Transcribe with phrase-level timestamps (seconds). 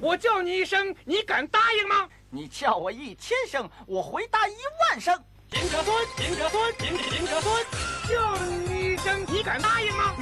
[0.00, 2.08] 我叫你一声，你敢答应吗？
[2.28, 5.18] 你叫我一千声，我回答一万声。
[5.48, 7.64] 金车村，金车村，金金车村，
[8.08, 10.14] 叫你一声，你敢答应吗？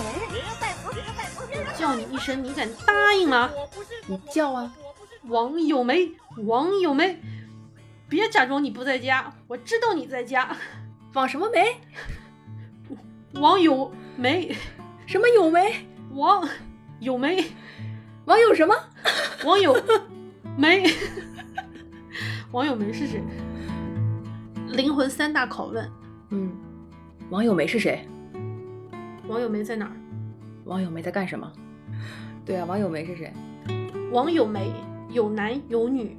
[1.76, 3.50] 叫你一声，你敢答应吗？
[3.54, 4.72] 我不是，你叫啊，
[5.25, 6.12] 王有梅，
[6.46, 7.20] 王有梅，
[8.09, 10.56] 别假装你不在家，我知道你在家。
[11.14, 11.80] 王什么梅？
[13.34, 14.56] 王有梅，
[15.06, 15.86] 什么有梅？
[16.12, 16.48] 王
[17.00, 17.44] 有没，
[18.26, 18.74] 网友什么？
[19.44, 19.76] 网友
[20.56, 20.84] 没？
[22.52, 23.22] 网友没是谁？
[24.68, 25.90] 灵魂三大拷问：
[26.30, 26.50] 嗯，
[27.30, 28.06] 网友没是谁？
[29.26, 29.92] 网友没在哪儿？
[30.64, 31.50] 网友没在干什么？
[32.44, 33.33] 对啊，网友没是谁？
[34.11, 34.72] 网友没
[35.11, 36.17] 有男有女，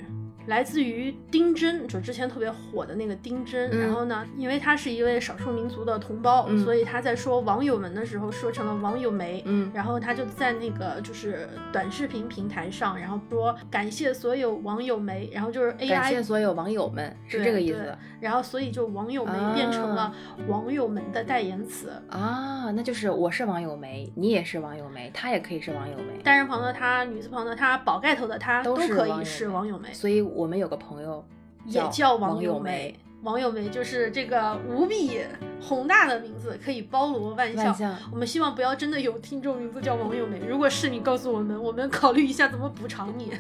[0.50, 3.70] 来自于丁真，就之前特别火的那个丁真。
[3.72, 9.44] 嗯然后呢，因为他是一位少数民族的同胞，嗯所以他在说网友们的时候说成了网友梅。
[9.46, 20.12] 嗯然后他就在那个就是短视频平台上，然后说感谢所有网友梅，然后就是 AI 感谢所有网友们，是这个意思然后所以就网友梅变成了
[20.48, 21.92] 网友们的代言词。
[22.10, 22.72] 啊？
[22.72, 29.94] 那就是我是网友梅，你也是网友梅，他也可以是网友梅，单人旁的他，女字旁的他，宝盖头的他都是可以是网友梅。
[29.94, 31.24] 所以我们有个朋友
[31.66, 32.98] 也叫网王友梅。
[33.22, 35.20] 王友梅就是这个无比
[35.62, 37.66] 宏大的名字，可以包罗万象。
[37.66, 43.34] 万象我们希望不要真的有听众名字叫王友梅，如果是你，告诉我们，我们考虑一下怎么补偿你。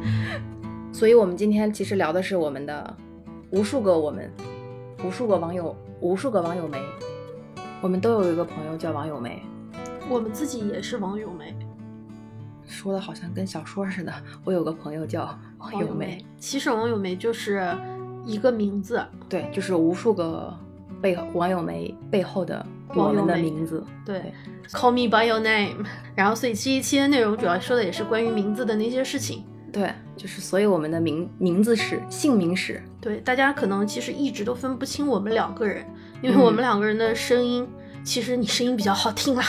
[0.92, 2.94] 所以我们今天其实聊的是我们的
[3.52, 4.30] 无数个我们，
[5.02, 6.78] 无数个网友，无数个网友梅。
[7.80, 9.42] 我们都有一个朋友叫王友梅，
[10.10, 11.56] 我们自己也是王友梅，
[12.70, 14.12] 说的好像跟小说似的。
[14.44, 16.24] 我有个朋友叫王友梅，。
[16.38, 17.76] 其实王友梅就是
[18.24, 20.56] 一个名字，对，就是无数个
[21.02, 23.84] 背后网友梅背后的我们的名字。
[24.06, 24.32] 对
[24.70, 25.84] ，Call me by your name。
[26.14, 29.44] 然后，所以这一期的内容主要说的也是关于名字的那些事情。
[29.72, 35.86] 对，就是所以我们的名名字史、姓名史，对，大家可能其实一直都分不清我们两个人，
[36.20, 37.68] 因为嗯我们两个人的声音，
[38.02, 39.44] 其实你声音比较好听啦，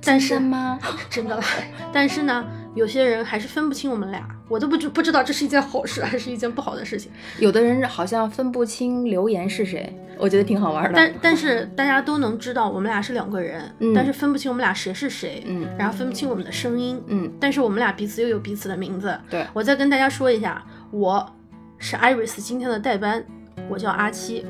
[0.00, 0.78] 但是吗？
[1.10, 1.44] 真的啦，
[1.92, 7.10] 但是呢，有些人还是分不清我们俩，我都不知不知道这是一件好事还是一件不好的事情。
[7.38, 10.92] 有的人好像分不清留言是谁，我觉得挺好玩的。
[10.94, 19.16] 但但是大家都能知道我们俩是两个人，嗯但是分不清我们俩谁是谁，嗯然后分不清我们的声音，嗯，但是我们俩彼此又有彼此的名字。
[19.30, 21.32] 对，我再跟大家说一下，我
[21.78, 23.24] 是 Iris 今天的代班，
[23.68, 24.44] 我叫阿七。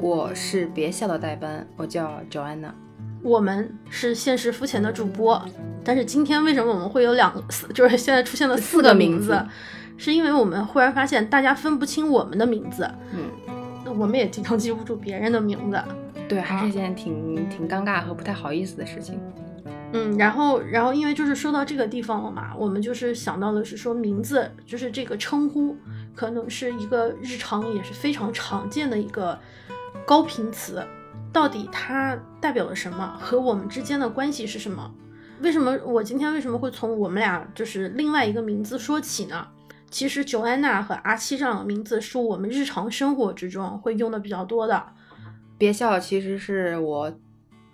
[0.00, 2.70] 我是别笑的代班，我叫 Joanna。
[3.22, 5.42] 我们是现实肤浅的主播，
[5.84, 9.44] 但是今天为什么我们会有两个四，就是现在出现了四四个名名字。
[10.00, 13.24] 是因为我们忽然发现大家分不清我们的名字，嗯，
[13.84, 15.82] 那我们也经常记不住别人的名字。
[16.28, 19.20] 对，还是一件挺挺尴尬和不太好意思的事情。
[19.92, 25.76] 嗯，然后，然后因为就是说到这个地方了嘛，我们就是想到的是说名字，就是这个称呼，
[26.14, 29.36] 可能是一个日常也是非常常见的一个
[30.06, 30.86] 高频词，
[31.32, 34.94] 到底它代表了什么，和我们之间的关系是什么？
[35.40, 39.46] 为什么我今天为什么会从我们俩就是另外一个名字说起呢？
[39.90, 44.84] 其实九安娜和阿七这两个名字是我们日常生活之中会用的比较多的，
[45.56, 47.10] 别笑其实是我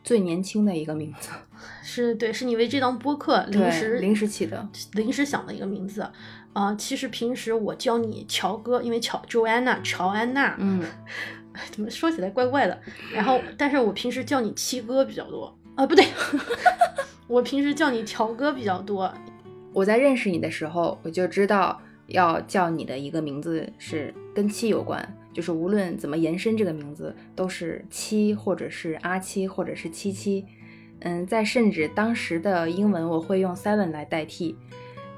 [0.05, 1.31] 最年轻的一个名字，
[1.83, 4.69] 是对，是你为这档播客临时临时起的。
[4.93, 6.07] 临时想的一个名字，
[6.53, 10.85] 啊、其实平时我叫你乔哥，因为乔 Joanna 乔安娜，嗯，
[11.71, 12.79] 怎么说起来怪怪的。
[13.13, 16.05] 然后，但是我平时叫你七哥比较多，啊，不对，
[17.29, 19.13] 我平时叫你条哥比较多。
[19.73, 30.45] 我在认识你的时候，我就知道要叫你的一个名字是跟七有关，就是无论怎么延伸这个名字，都是七或者是阿七或者是七七。
[31.01, 34.57] 嗯，再甚至当时的英文我会用 seven 来代替，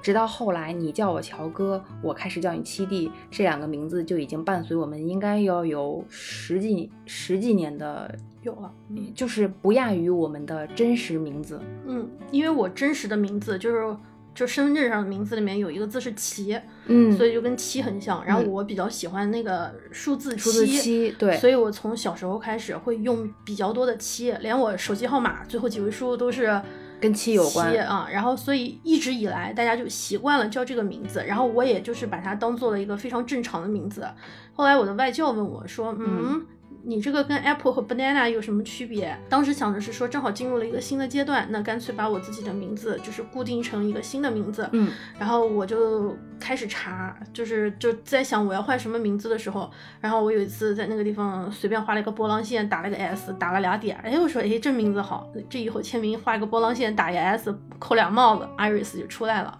[0.06, 11.60] 直到后来你叫我乔哥，我开始叫你七弟，这两个名字就已经伴随我们应该要有十几十几年的，有了，嗯就是不亚于我们的真实名字。
[11.88, 13.96] 嗯，因为我真实的名字就是
[14.32, 16.56] 就身份证上的名字里面有一个字是齐，
[16.86, 18.24] 嗯所以就跟七很像。
[18.24, 26.62] 然后嗯我比较喜欢那个数字数字七，对，所以我从小时候开始会用比较多的七，连我手机号码最后几位数都是
[27.00, 28.08] 跟七有关七啊。
[28.10, 34.06] 然后所以一直以来大家就习惯了叫这个名字，然后我也就是把它当做了一个非常正常的名字。
[34.54, 36.46] 后来我的外教问我说：“嗯，
[36.88, 39.18] 你这个跟 apple 和 banana 有什么区别？
[39.28, 44.68] 当时想的是说，正好进入了一个新的阶段，那干脆把我自己的名字就是固定成一个新的名字。
[44.70, 49.68] 嗯，然后我就开始查，就是就在想我要换什么名字的时候，
[50.00, 59.58] 然后我有一次在那个地方随便画了一个波浪线，打了个 S，打了俩点，哎，我说哎这名字好，这以后签名画一个波浪线，打一个 S，扣俩帽子，Iris 就出来了。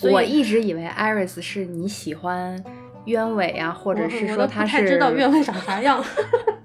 [0.00, 2.64] 我一直以为 Iris 是你喜欢
[3.04, 6.02] 鸢尾啊，或者是说它是不太知道鸢尾长啥样，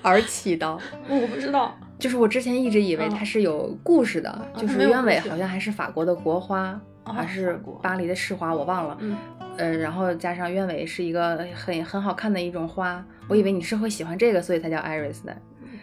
[0.02, 0.78] 而起的。
[1.08, 1.76] 我不知道。
[1.98, 8.96] 就是我之前一直以为嗯它是有故事的，就是鸢尾好像还是法国的国花，哦还是巴黎的市花，我忘了。
[9.00, 9.16] 嗯，
[9.58, 15.36] 呃，然后加上鸢尾是一个很很好看的一种花，我以为你是会喜欢这个，所以才叫 Iris 的。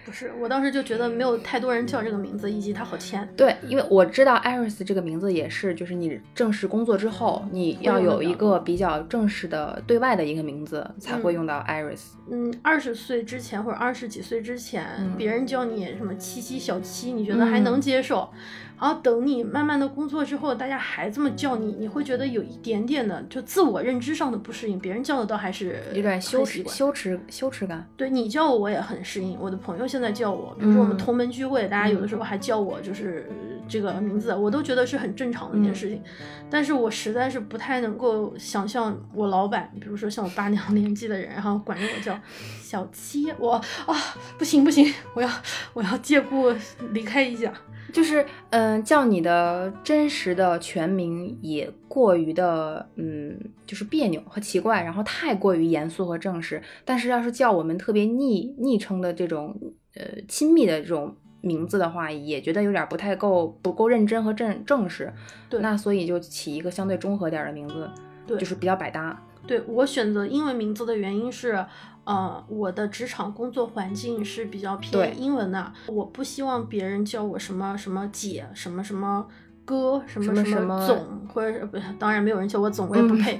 [0.07, 3.27] 不是，我当时就觉得没有太多人叫这个名字，以及它好签。
[3.35, 12.13] 对，因为我知道 Iris 这个名字也是，就是你正式工作之后，你要有一个比较正式的对外的一个名字才会用到 Iris。
[12.31, 18.29] 嗯，二十岁之前或者二十几岁之前，嗯别人叫你什么七七小七，你觉得还嗯能接受。
[18.79, 24.77] 然后等你慢慢的工作之后，大家还这么叫你，你会觉得有一点点的就自我认知上的不适应。
[24.79, 27.87] 别人叫的倒还是有点羞耻、羞耻、羞耻感。
[27.97, 29.37] 对你叫我，我也很适应。
[29.39, 33.27] 我的朋友现在叫我，比如说我们嗯同门聚会，大家有的时候还叫我就是
[33.67, 36.01] 这个名字，我都觉得是很正常的一件事情。
[36.49, 42.17] 但是我实在是不太能够想象我老板，比如说像我爸那样年纪的人，然后管着我叫
[42.61, 43.95] 小七，我啊
[44.37, 45.29] 不行不行，我要
[45.73, 46.53] 我要借故
[46.91, 47.51] 离开一下。
[47.93, 48.23] 就是，
[48.67, 56.61] 嗯、叫你的真实的全名也过于的，嗯，就是别扭和奇怪，然后太过于严肃和正式。
[56.83, 59.55] 但是要是叫我们特别昵昵称的这种，
[59.95, 65.13] 呃，亲密的这种名字的话，也觉得有点不太够不够认真和正正式。
[65.49, 67.89] 对那所以就起一个相对中和点儿的名字，
[68.25, 69.23] 对就是比较百搭。
[69.45, 71.65] 对我选择英文名字的原因是，
[72.07, 79.27] 呃，我的职场工作环境是比较偏英文的，我不希望别人叫我什么什么姐，什么什么
[79.65, 83.37] 哥，什么什什么总，或者是不，当然没有人叫我总，我也不嗯配。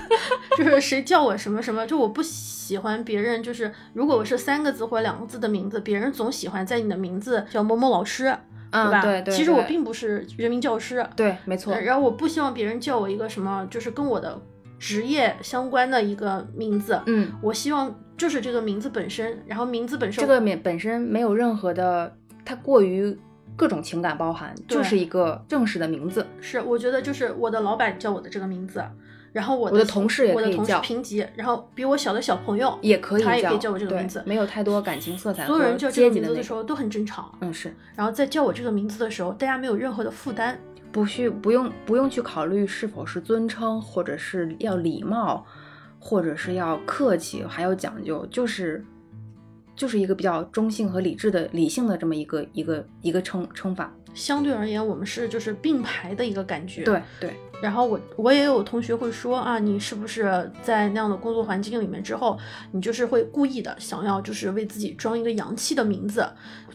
[0.56, 8.34] 就是谁叫我什么什么，就我不喜欢别人，就是如果我是三个字或两个字的名字，别人总喜欢在你的名字叫某某老师，
[8.70, 9.02] 嗯，吧？
[9.02, 9.34] 对对。
[9.34, 11.80] 其实我并不是人民教师，对，没错呃。
[11.82, 14.40] 然后我不希望别人叫我一个什么，就是跟我的
[14.78, 16.98] 职业相关的一个名字。
[17.04, 23.16] 嗯，我希望就是这个名字本身，然后名字本身这个名本身没有任何的，它过于
[23.54, 26.26] 各种情感包含，就是一个正式的名字。
[26.40, 28.82] 是我觉得就是我的老板叫我的这个名字，
[29.32, 36.14] 然后我我的同事也可以叫我的同事评级，然后比我小的小朋友也可以叫，他也可以叫我这个名字，没有太多感情色彩所有人叫这个。
[36.14, 40.58] 名字的时候都很正常，嗯，是然后在叫我这个名字的时候，大家没有任何的负担。
[40.92, 45.44] 不需不用不用去考虑是否是尊称，或者是要礼貌，
[46.06, 48.84] 或者是要客气，还要讲究，就是
[49.74, 53.92] 就是一个比较中性和理智的理性的这么一个一个一个称称法。
[54.14, 56.84] 相对而言，我们是就是并排的一个感觉。
[56.84, 62.38] 对对，然后我我也有同学会说啊，你是不是在那样的工作环境里面之后，
[62.70, 66.24] 你就是会故意的想要就是为自己装一个洋气的名字？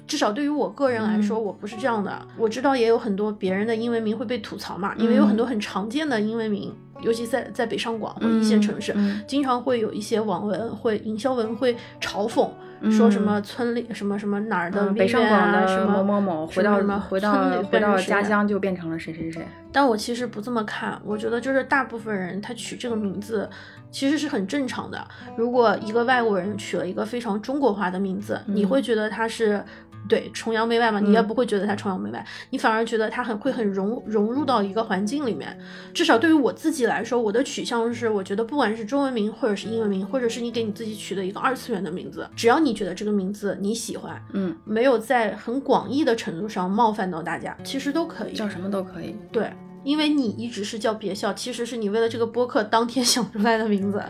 [0.06, 2.28] 至少对于我个人来说，嗯我不是这样的。
[2.38, 8.96] 我知道也有很多别人的英文名会被吐槽嘛，因为有很嗯多很常见的英文名，尤其在在北上广或一线城市，
[9.28, 12.50] 经常会有一些网文会营销文会嘲讽。
[12.90, 19.46] 说什么村里什么什么哪儿的嗯，北上广啊什么的某某某回到什么回到回到家乡就变成了谁谁谁。
[19.72, 23.48] 但我其实不这么看，我觉得就是大部分人他取这个名字
[23.92, 25.00] 其实是很正常的。
[25.36, 29.64] 如果一个外国人取了一个非常中国化的名字，你嗯会觉得他是
[30.12, 31.00] 对崇洋媚外嘛？
[31.00, 35.58] 你也嗯不会觉得他崇洋媚外，你反而觉得他很会很融融入到一个环境里面。
[35.94, 48.34] 至少对于我自己来说，我的取向是，我觉得不管是中文名或者是英文名，或者是你给你自己取的一个二次元的名字，只要你觉得这个名字你喜欢，嗯，没有在很广义的程度上冒犯到大家，其实都可以。
[48.34, 49.16] 叫什么都可以。
[49.32, 49.50] 对，
[49.84, 54.02] 因为你一直是叫别笑，其实是你为了这个播客当天 想出来的名字。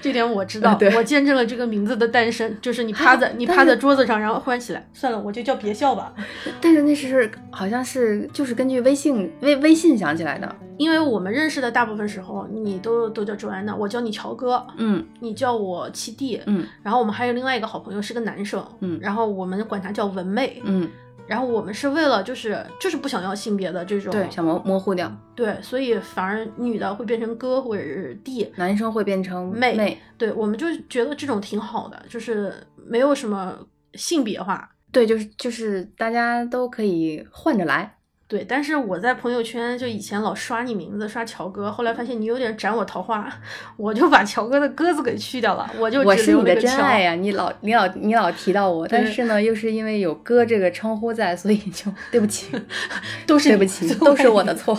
[0.00, 2.56] 这点我知道我见证了这个名字的诞生。
[2.60, 6.12] 就是你趴在 你趴在桌子上，然后忽然起来，算了，我就叫别笑吧。
[6.60, 10.56] 但是那是好像是就是根据微信微微信想起来的。
[10.76, 20.88] 因为我们认识的大部分时候，你都都叫周安娜，我叫你乔哥，嗯你叫我七弟，嗯然后我们还有另外一个好朋友是个男生，嗯然后我们管他叫文妹，嗯，
[21.32, 29.98] 然后我们是为了就是就是不想要性别的这种，对，想模模糊掉，对，所以反而女的会变成哥或者是弟，男生会变成妹妹。
[30.18, 33.56] 对，我们就觉得这种挺好的，就是没有什么
[33.94, 34.70] 性别化。
[34.90, 37.96] 对，就是就是大家都可以换着来。
[38.32, 43.30] 对，但是我在朋友圈就以前老刷你名字，刷乔哥，后来发现你有点斩我桃花，
[43.76, 52.50] 我就把乔哥的鸽子给去掉了，我就我是你的真爱呀、你老你老你老提到我，但是呢，又是因为有哥这个称呼在，所以就对不起，
[53.28, 54.78] 都是对不起，都是我的 错。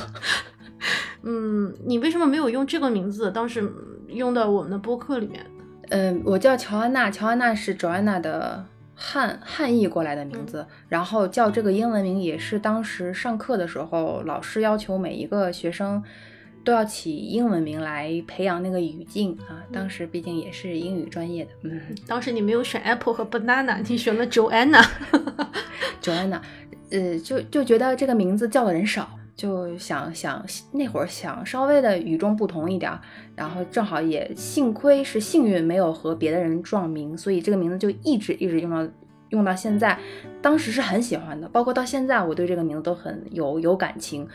[1.21, 3.29] 嗯，你为什么没有用这个名字？
[3.29, 3.71] 当时
[4.07, 5.45] 用到我们的播客里面。
[5.89, 16.01] 嗯，我叫乔安娜，乔安娜是 Joanna 的汉汉译过来的名字，然后叫这个英文名也是当时上课的时候，老师要求每一个学生
[16.63, 19.63] 都要起英文名来培养那个语境啊。
[19.71, 24.85] 当时毕竟也是英语专业的，嗯当时你没有选 Apple 和 Banana，你选了 Joanna。
[26.01, 26.39] ，Joanna，
[26.91, 29.09] 呃，就就觉得这个名字叫的人少。
[29.35, 32.91] 就想想那会儿想稍微的与众不同一点，
[33.35, 38.87] 然后正好也幸亏是幸运没有和别的人撞名，所以这个名字就一直一直用到
[39.29, 39.97] 用到现在。
[40.41, 44.27] 当时是很喜欢的，包括到现在我对这个名字都很有有感情。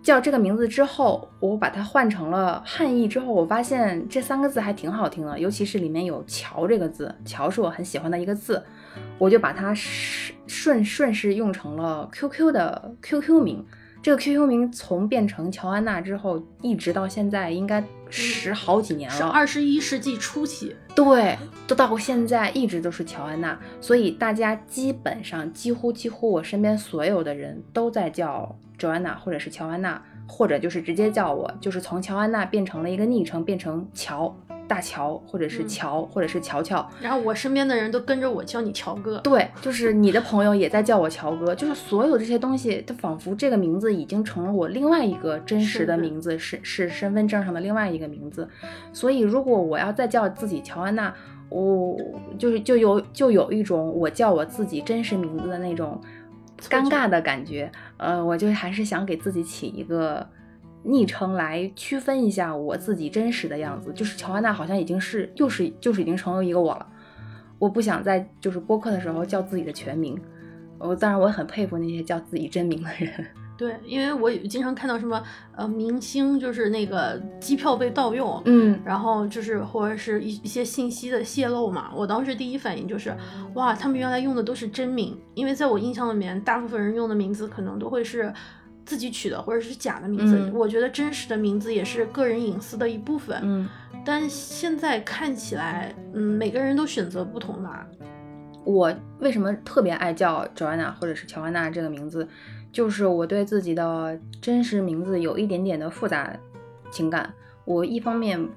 [0.00, 8.62] 叫这个名字之后，我把它换成了汉译之后，我发现这三个字还挺好听的，尤其是里面有“乔”这个字，“乔”是我很喜欢的一个字，
[9.18, 13.66] 我就把它顺顺顺势用成了 QQ 的 QQ 名。
[14.00, 19.16] 这个 QQ 名从变成乔安娜之后，一直到现在应该十好几年了。
[19.16, 21.36] 是二十一世纪初期，对，
[21.66, 34.34] 都到现在一直都是乔安娜，所以大家基本上几乎几乎我身边所有的人都在叫 Joanna 或者是乔安娜，或者就是直接叫我，就是从乔安娜变成了一个昵称，变成乔
[34.68, 36.86] 大乔或者是嗯乔、或者是乔乔。
[37.00, 39.18] 然后我身边的人都跟着我叫你乔哥。
[39.20, 48.46] 对，就是你的朋友也在叫我乔哥，就是所有这些东西，它仿佛这个名字已经成了我另外一个真实的名字，是是身份证上的另外一个名字。
[48.92, 51.12] 所以如果我要再叫自己乔安娜，
[51.48, 51.96] 我
[52.38, 56.00] 就是就有就有一种我叫我自己真实名字的那种
[56.68, 57.72] 尴尬的感觉。
[57.96, 60.28] 呃，我就还是想给自己起一个。
[60.88, 66.86] 昵称来区分一下我自己真实的样子，就是乔安娜好像已经是又是就是已经成为一个我了，
[67.58, 70.18] 我不想在就是播客的时候叫自己的全名，
[70.78, 73.12] 我当然我很佩服那些叫自己真名的人。
[73.58, 75.20] 对，因为我经常看到什么
[75.56, 83.12] 呃明星就是那个机票被盗用，嗯，然后就是或者是一一些信息的泄露嘛，我当时第一反应就是，
[83.54, 88.32] 哇，他们原来用的都是真名，因为在我印象里面，大部分人用的名字可能都会是
[88.88, 90.38] 自己取的或者是假的名字。
[90.38, 93.38] 嗯我觉得真实的名字也是个人隐私的一部分。
[93.42, 93.68] 嗯，
[94.02, 97.86] 但现在看起来，嗯，每个人都选择不同吧。
[98.64, 102.26] 我为什么特别爱叫 Joanna 或者是乔安娜这个名字，
[102.72, 106.34] 就是我对自己的真实名字有一点点的复杂
[106.90, 107.30] 情感。
[107.66, 108.48] 我一方面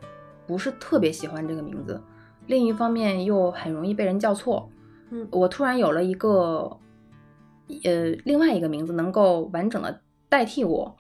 [0.48, 2.02] 不是特别喜欢这个名字，
[2.48, 4.70] 另一方面又很容易被人叫错。
[5.12, 6.78] 嗯我突然有了一个
[7.84, 10.98] 呃另外一个名字能够完整的代替我，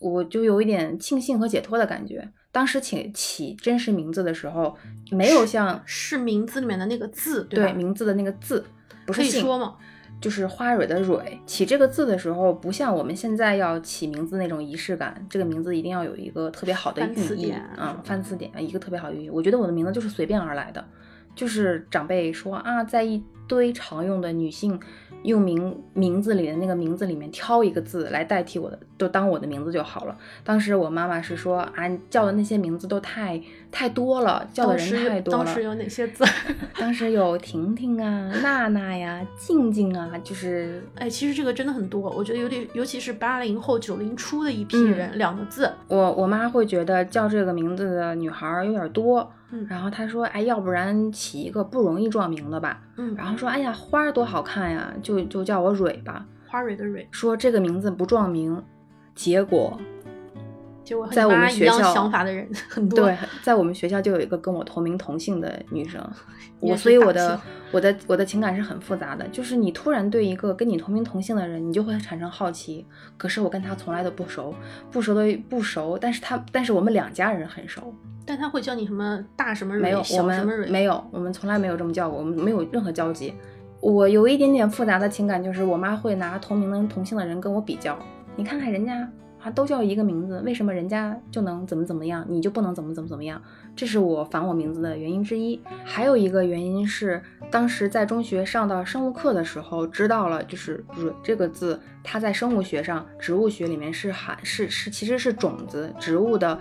[0.00, 2.28] 我就有一点庆幸和解脱的感觉。
[2.50, 4.76] 当时起起真实名字的时候，
[5.12, 7.70] 没有像是名字里面的那个字，对吧？
[7.70, 8.66] 对名字的那个字，
[9.06, 9.76] 不是姓说吗？
[10.20, 11.38] 就是花蕊的蕊。
[11.46, 19.30] 起这个字的时候，不像我们现在要起名字那种仪式感，这个名字一定要有一个特别好的寓意典啊，翻词典，一个特别好的寓意。
[19.30, 20.82] 我觉得我的名字就是随便而来的，
[21.36, 24.80] 就是长辈说啊，在一堆常用的女性
[25.22, 30.16] 用名名字里的那个名字里面挑一个字来代替我的，就当我的名字就好了。
[30.42, 33.40] 当时我妈妈是说啊，你叫的那些名字都太
[33.70, 35.44] 太多了，叫的人太多了。
[35.44, 36.24] 当时有哪些字？
[36.78, 52.82] 当时有婷婷啊、娜娜呀、静静啊，就是哎，其实这个真的很多，我觉得有点，尤其是八零后、九零初的一批嗯人，两个字，我我妈会觉得叫这个名字的女孩儿有点多，嗯然后他说，哎，要不然起一个不容易撞名的吧。
[52.96, 56.26] 嗯，然后说，哎呀，花儿多好看呀，就就叫我蕊吧。
[56.46, 58.62] 花蕊的蕊，说这个名字不撞名，
[59.14, 59.78] 结果
[60.84, 63.00] 结果在我们学校想法的人 很多。
[63.00, 66.00] 对，在我们学校就有一个跟我同名同姓的女生，
[66.60, 67.40] 我所以我的
[67.72, 72.86] 我的我的情感是很复杂的，就是你突然对一个跟你同名同姓的人，你就会产生好奇。
[73.16, 74.54] 可是我跟他从来都不熟，
[74.90, 77.92] 不熟的不熟，但是他但是我们两家人很熟，
[78.26, 83.32] 但他会叫你什么大什么蕊，没有我们小什么蕊，没有，我们从来没有这么叫过，我们没有任何交集。
[83.80, 87.96] 我有一点点复杂的情感，就是我妈会拿同名的同姓的人跟我比较，
[88.34, 89.08] 你看看人家
[89.40, 93.40] 啊都叫一个名字，为什么人家就能怎么怎么样，你就不能怎么怎么怎么样？
[93.76, 95.60] 这是我反我名字的原因之一。
[95.84, 106.58] 还有一个原因是，当时在中学上到生物课的时候，知道了就是“蕊”这个字，它在生物学上、植物学里面是含是是其实是种子植物的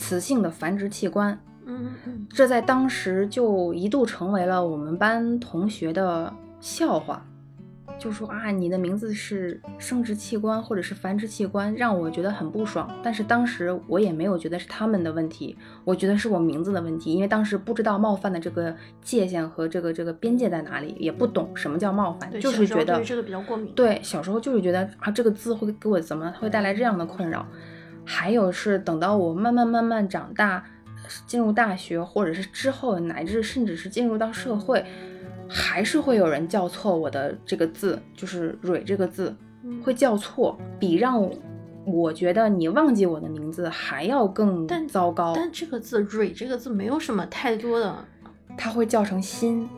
[0.00, 1.38] 雌性的繁殖器官。
[1.66, 7.24] 嗯这在当时就一度成为了我们班同学的笑话，
[7.98, 12.90] 就说啊，你的名字是生殖器官或者是繁殖器官，让我觉得很不爽。
[13.02, 23.72] 但是当时我也没有觉得是他们的问题，我觉得是我名字的问题，因为当时不知道冒犯的这个界限和这个这个边界在哪里，也不懂什么叫冒犯，对，就是觉得对这个比较过敏。
[23.74, 27.46] 对，小时候就是觉得啊，这个字会给我怎么会带来这样的困扰。
[28.04, 30.64] 还有是等到我慢慢慢慢长大，
[31.26, 34.84] 进入大学，或者是之后，乃至甚至是进入到社会，
[35.48, 41.28] 还是会有人叫错我的这个字，就是“蕊”这个字，嗯会叫错，比让
[41.84, 45.32] 我觉得你忘记我的名字还要更糟糕。
[45.34, 48.04] 但这个字“蕊”这个字没有什么太多的
[48.56, 49.68] 它会叫成“心”，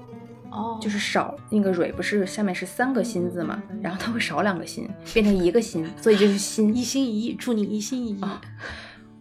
[0.53, 6.75] 哦，就是少那个“蕊”不是下面是三个心字嘛，然后它会少两个心，变成一个心，所以就是“心”。
[6.77, 8.21] 一心一意，祝你一心一意。
[8.21, 8.41] 啊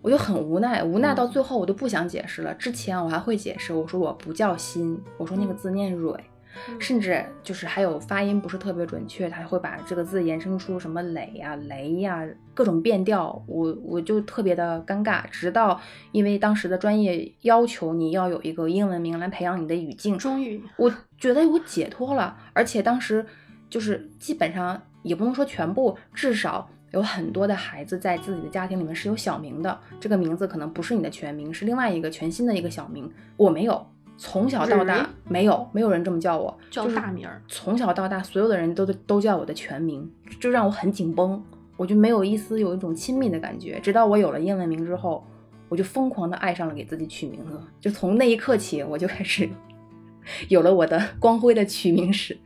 [0.04, 2.52] 我就很无奈，无奈嗯到最后我都不想解释了。
[2.56, 6.31] 之前我还会解释，我说我不叫心，我说那个字念蕊，嗯
[6.79, 15.24] 甚至就是还有发音不是特别准确，他会把这个字延伸出什么磊呀、雷呀，各种变调，我我就特别的尴尬。
[15.29, 15.79] 直到
[16.12, 23.25] 因为当时的专业要求你要有一个英文名来培养你的语境，终于，我觉得我解脱了，而且当时
[23.70, 33.10] 就是基本上也不能说全部，至少有很多的孩子在自己的家庭里面是有小名的，这个名字可能不是你的全名，是另外一个全新的一个小名。
[33.38, 33.88] 我没有，
[34.24, 40.08] 从小到大没有，没有人这么叫我，叫就大名儿从小到大，所有的人都都叫我的全名，
[40.40, 41.44] 就让我很紧绷，
[41.75, 43.80] 我就没有一丝有一种亲密的感觉。
[43.80, 45.25] 直到我有了英文名之后，
[45.68, 49.50] 我就疯狂的爱上了给自己取名字，就从那一刻起，我就开始
[50.50, 52.38] 有了我的光辉的取名史。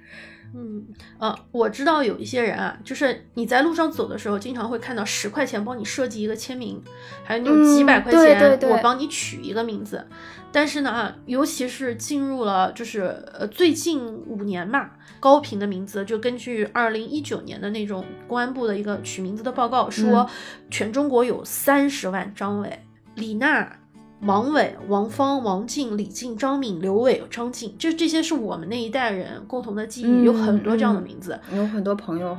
[0.57, 0.85] 嗯，
[1.17, 6.81] 呃，我知道有一些人啊，就是你在路上走的时候，经常会看到十块钱帮你设计一个签名，
[7.25, 10.07] 还有那种几百块钱，我帮你取一个名字。
[10.53, 13.01] 但是呢，啊尤其是进入了就是
[13.33, 20.27] 呃最近五年嘛，高频的名字，就根据二零一九年的那种公安部的一个取名字的报告说，嗯
[20.71, 22.79] 全中国有三十万张伟、
[23.15, 23.79] 李娜。
[24.25, 31.39] 王伟、王芳、王静、李静、张敏、刘伟、张静，这这些是我们那一代人共同的记忆，有很多这样的嗯名字。
[31.53, 32.35] 有很多朋友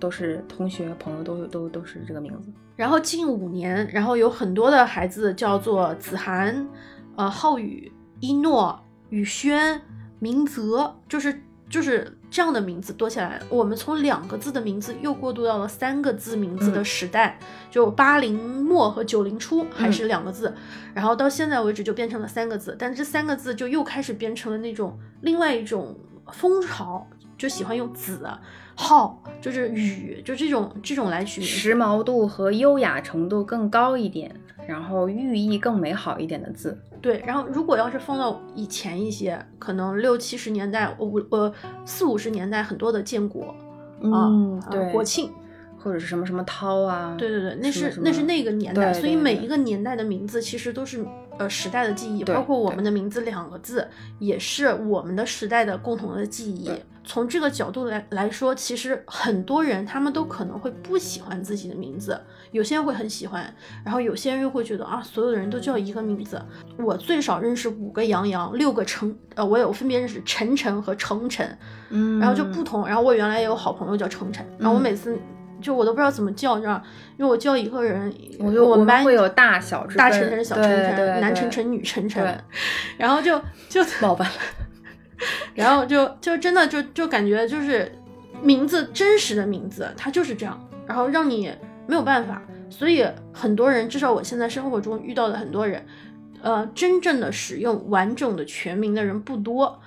[0.00, 2.50] 都是同学，朋友都都都是这个名字。
[2.74, 6.66] 然后近五年，然后有很多的孩子叫做子涵、
[7.16, 8.78] 呃浩宇、一诺、
[9.10, 9.78] 宇轩、
[10.18, 11.38] 明泽，就是
[11.68, 17.38] 就是这样的名字多起来，我们从两个字的名字又过渡到了三个字名字的时代，
[17.70, 20.54] 就八零末和九零初还是两个字，
[20.92, 25.98] 然后到现在为止就变成了三个字，但这三个字就又开始变成了那种另外一种
[26.30, 27.06] 风潮，
[27.38, 28.28] 就喜欢用子、
[28.74, 31.48] 号，就是雨，就这种这种来取名。
[31.48, 36.76] 时髦度和优雅程度更高一点，然后寓意更美好一点的字。
[37.00, 41.52] 对，然后如果要是放到以前一些，可能六七十年代，五呃
[41.84, 43.54] 四五十年代很多的建国
[44.00, 45.30] 嗯，啊，对，国庆，
[45.78, 51.06] 或者是什么什么涛啊，对对对，那是那是那个年代，所以每一个年代的名字其实都是
[51.38, 53.86] 呃时代的记忆，包括我们的名字两个字
[54.18, 56.70] 也是我们的时代的共同的记忆。
[57.08, 62.20] 从这个角度来来说，其实很多人他们都可能会不喜欢自己的名字，
[62.56, 66.40] 有些人会很喜欢，然后有些人又会觉得啊，所有的人都叫一个名字。
[66.78, 71.58] 我最少认识五个杨洋，六个程，呃，我有分别认识晨晨和程晨，
[71.90, 72.86] 嗯，然后就不同。
[72.86, 75.18] 然后我原来也有好朋友叫程晨，然后我嗯每次
[75.60, 76.82] 就我都不知道怎么叫，你知道，
[77.18, 82.44] 因为我叫一个人，我就我我们班会有大小之大晨晨、小晨晨、男晨晨、女晨晨，
[82.96, 83.38] 然后就
[83.68, 84.34] 就 老板了。
[85.54, 87.90] 然后就就真的就就感觉就是
[88.42, 91.50] 名字真实的名字，它就是这样，然后让你
[91.86, 92.42] 没有办法。
[92.68, 95.84] 所以很多人，至少我现在生活中遇到的很多人，
[96.42, 99.80] 呃，真正的使用完整的全名的人不多。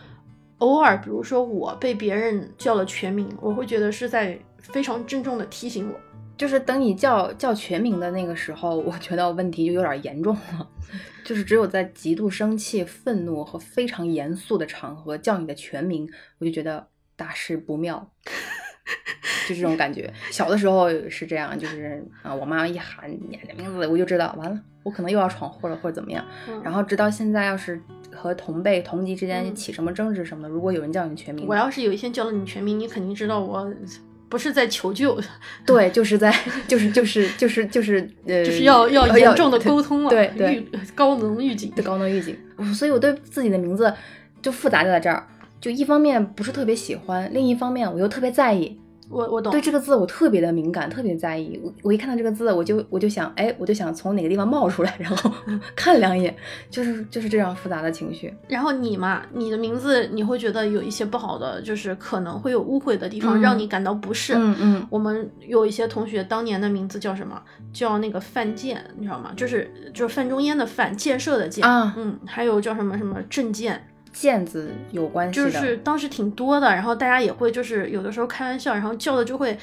[0.60, 6.00] 偶尔，比如说我被别人叫了全名，我会觉得是在非常郑重的提醒我。
[6.38, 10.68] 就是等你叫叫全名的那个时候，我觉得问题就有点严重了。
[11.26, 16.10] 就是只有在极度生气、愤怒和非常严肃的场合叫你的全名，
[16.40, 18.10] 我就觉得大事不妙，
[19.48, 20.12] 就这种感觉。
[20.32, 26.24] 小的时候是这样，就是啊，我妈一喊你的名字，我就知道完了，我可能又要闯祸了或者怎么样。
[26.64, 27.82] 然后直到现在，要是
[28.14, 33.72] 和同辈同级之间嗯起什么争执什么的，如果有人叫你全名，我要是有一天叫了你全名，你肯定知道我
[34.28, 35.20] 不是在求救，
[35.66, 36.32] 对，就是在，
[36.68, 41.72] 就是就是就是就是呃，就是 要要呃严重的沟通了，对对预高能预警。
[41.72, 42.38] 对高能预警。
[42.76, 43.92] 所以我对自己的名字
[44.42, 45.26] 就复杂就在这儿，
[45.60, 48.80] 就一方面不是特别喜欢，另一方面我又特别在意。
[49.12, 49.60] 我我懂对。
[49.60, 51.60] 这个字我特别的敏感，特别在意。
[51.64, 55.32] 我我一看到这个字，我就我就想，哎，我就想从哪个地方冒出来，然后
[55.76, 56.36] 看两眼，
[56.70, 58.32] 就是就是这样复杂的情绪。
[58.48, 64.36] 然后你嘛，你的名字你会觉得有一些不好的，就是可能会有误会的地方，嗯让你感到不适。
[64.36, 67.42] 嗯嗯我们有一些同学当年的名字叫什么？
[67.74, 69.32] 叫那个范建，你知道吗？
[69.36, 71.66] 就是就是范仲淹的范，建设的建。
[71.68, 76.68] 啊嗯，还有叫什么什么郑建，剑字有关系就，是当时挺多的。
[76.68, 79.54] 然后大家也会就是有的时候开玩笑，然后叫的就会。
[79.54, 79.60] 嗯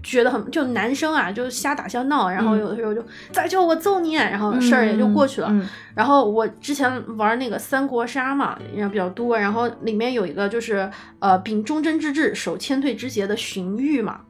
[0.00, 5.48] 觉得很就男生啊，就瞎打瞎闹，然后嗯有的时候就再叫我揍你，然后事儿也就过去了。
[5.50, 14.20] 嗯嗯然后我之前玩那个三国杀嘛，也比较多，然后里面有一个就是呃秉忠贞之志，守谦退之节的荀彧嘛。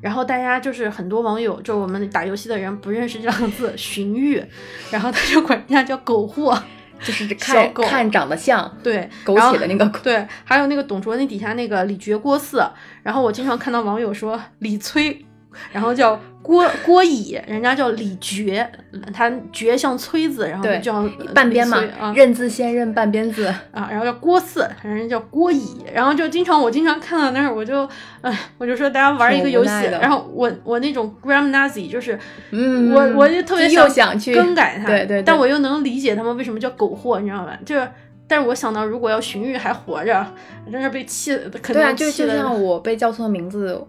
[0.00, 4.44] 然后大家就是很多网友，就我们打游戏的人不认识这两个字荀彧，
[4.90, 6.60] 然后他就管人家叫狗货。
[7.04, 12.68] 就是看看长得像，对，苟然后且的那个狗对，还有那个董卓那底下那个李傕郭汜，
[13.02, 15.24] 然后我经常看到网友说李崔，
[15.72, 18.66] 然后叫郭郭乙，人家叫李觉，
[19.12, 23.46] 他觉像崔字，然后就叫呃半边嘛啊，认字先认半边字。
[23.72, 27.88] 啊，然后叫郭四，人家叫郭乙，然后就经常我经常看到那儿，我就
[28.20, 32.18] 哎，我就说大家玩一个游戏，然后我我那种 gram nazi 就是。
[32.50, 37.58] 嗯，我我就特别又想去更改它，对对对但我又能理解他们为什么叫狗货，你知道吧？
[37.64, 37.88] 就是，
[38.28, 40.24] 但是我想到如果要荀彧还活着，
[40.70, 42.28] 真是被气，肯对啊，定气的。
[42.28, 43.84] 就就像我被叫错名字，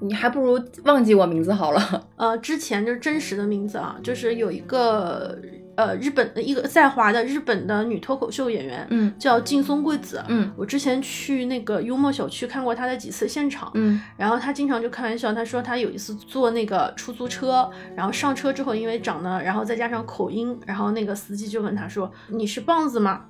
[0.00, 1.80] 你还不如忘记我名字好了。
[2.16, 5.38] 呃，之前就是真实的名字啊，就是有一个
[5.76, 10.22] 呃日本的一个在华的日本的女脱口秀演员，嗯叫劲松贵子。
[10.28, 23.24] 嗯我之前去那个幽默小区看过她的几次现场，嗯然后她经常就开玩笑，她说她有一次坐那个出租车，然后上车之后因为长得，然后再加上口音，然后那个司机就问她说：“你是棒子吗？”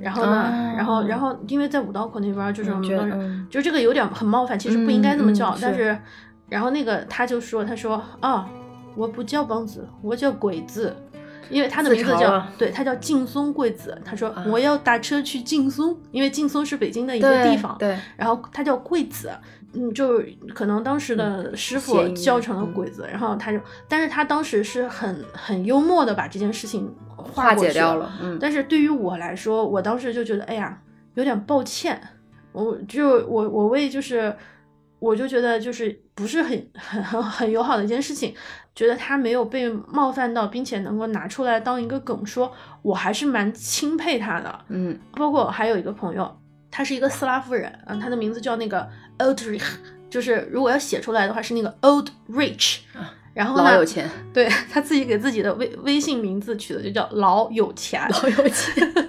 [0.00, 5.96] 然后呢，啊然后然后因为在五道口那边儿就是我我觉们都是，得嗯就这个有点很冒犯，其实不应该这么叫，但是，
[6.48, 8.48] 然后那个他就说，他说啊，
[8.94, 10.94] 我不叫棒子，我叫鬼子。
[11.50, 13.98] 因为他的名字叫对，他叫劲松贵子。
[14.04, 17.74] 他说、啊我要打车去劲松，因为劲松是北京的一个地方。
[17.78, 19.30] 对，然后他叫贵子，
[19.72, 20.22] 嗯，就
[20.54, 28.12] 可能当时的师傅叫成了嗯鬼子，然后他就，但是他当时是很很幽默的把这件事情化解掉了。
[28.22, 30.80] 嗯，但是对于我来说，我当时就觉得，哎呀，
[31.14, 32.00] 有点抱歉，
[32.52, 34.34] 我就我我为就是，
[34.98, 38.34] 我就觉得就是不是很很很很友好的一件事情，
[38.74, 42.52] 觉得他没有被冒犯到，并且能够拿出来当一个梗说，
[42.82, 44.58] 我还是蛮钦佩他的。
[44.68, 49.64] 嗯包括还有一个朋友，他是一个斯拉夫人，嗯，他的名字叫那个 Oldrich，
[50.08, 52.80] 就是如果要写出来的话是那个 Old Rich，
[53.38, 59.08] 然后呢，老有钱， 对他自己给自己的微微信名字取的就叫老有钱，老有钱，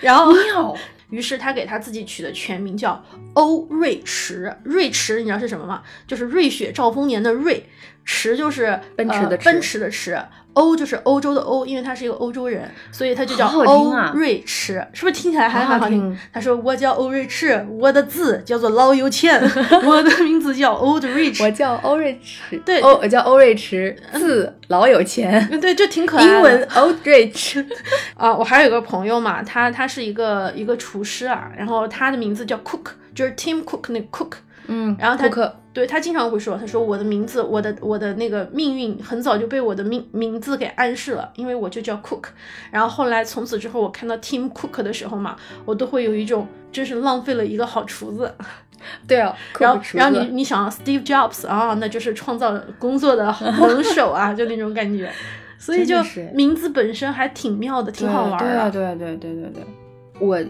[0.00, 0.76] 然后 妙。
[1.10, 4.54] 于是他给他自己取的全名叫欧瑞驰。
[4.62, 5.82] 瑞驰你知道是什么吗？
[6.06, 7.66] 就是瑞雪兆丰年的瑞，
[8.10, 10.18] 驰就是呃、奔驰的驰奔驰的驰。
[10.54, 16.18] 欧就是欧洲的欧，因为他是一个欧洲人，所以他就叫欧啊瑞驰，是不是听起来还好好听？
[16.32, 19.40] 他说：“我叫欧瑞驰，我的字叫做老有钱，
[19.86, 26.32] 我的名字叫 Old Rich。”我叫欧瑞驰，对欧我叫欧瑞驰，字老有钱，对，就挺可爱的。
[26.32, 27.64] 英文 old rich。
[28.16, 34.32] 啊，我还有个朋友嘛，他他是一个一个厨师啊，然后他的名字叫 Cook，就是 Tim Cook 那个 Cook，
[34.66, 35.28] 嗯，然后他
[35.78, 42.24] 对他经常会说，他说我的名字，我的我的那个命运很早就被我的名名字给暗示了，因为我就叫 Cook。
[42.72, 48.34] 然后后来从此之后，我看到 Tim Cook 的时候嘛，我都会有一种真是浪费了一个好厨子。
[49.06, 55.08] 对啊，然后然后你你想 Steve Jobs 啊，那就是创造工作的 能手啊，就那种感觉。
[55.60, 55.96] 所以就
[56.34, 58.70] 名字本身还挺妙的，挺好玩对啊，的。
[58.72, 59.62] 对啊，对对对对。
[60.18, 60.44] 我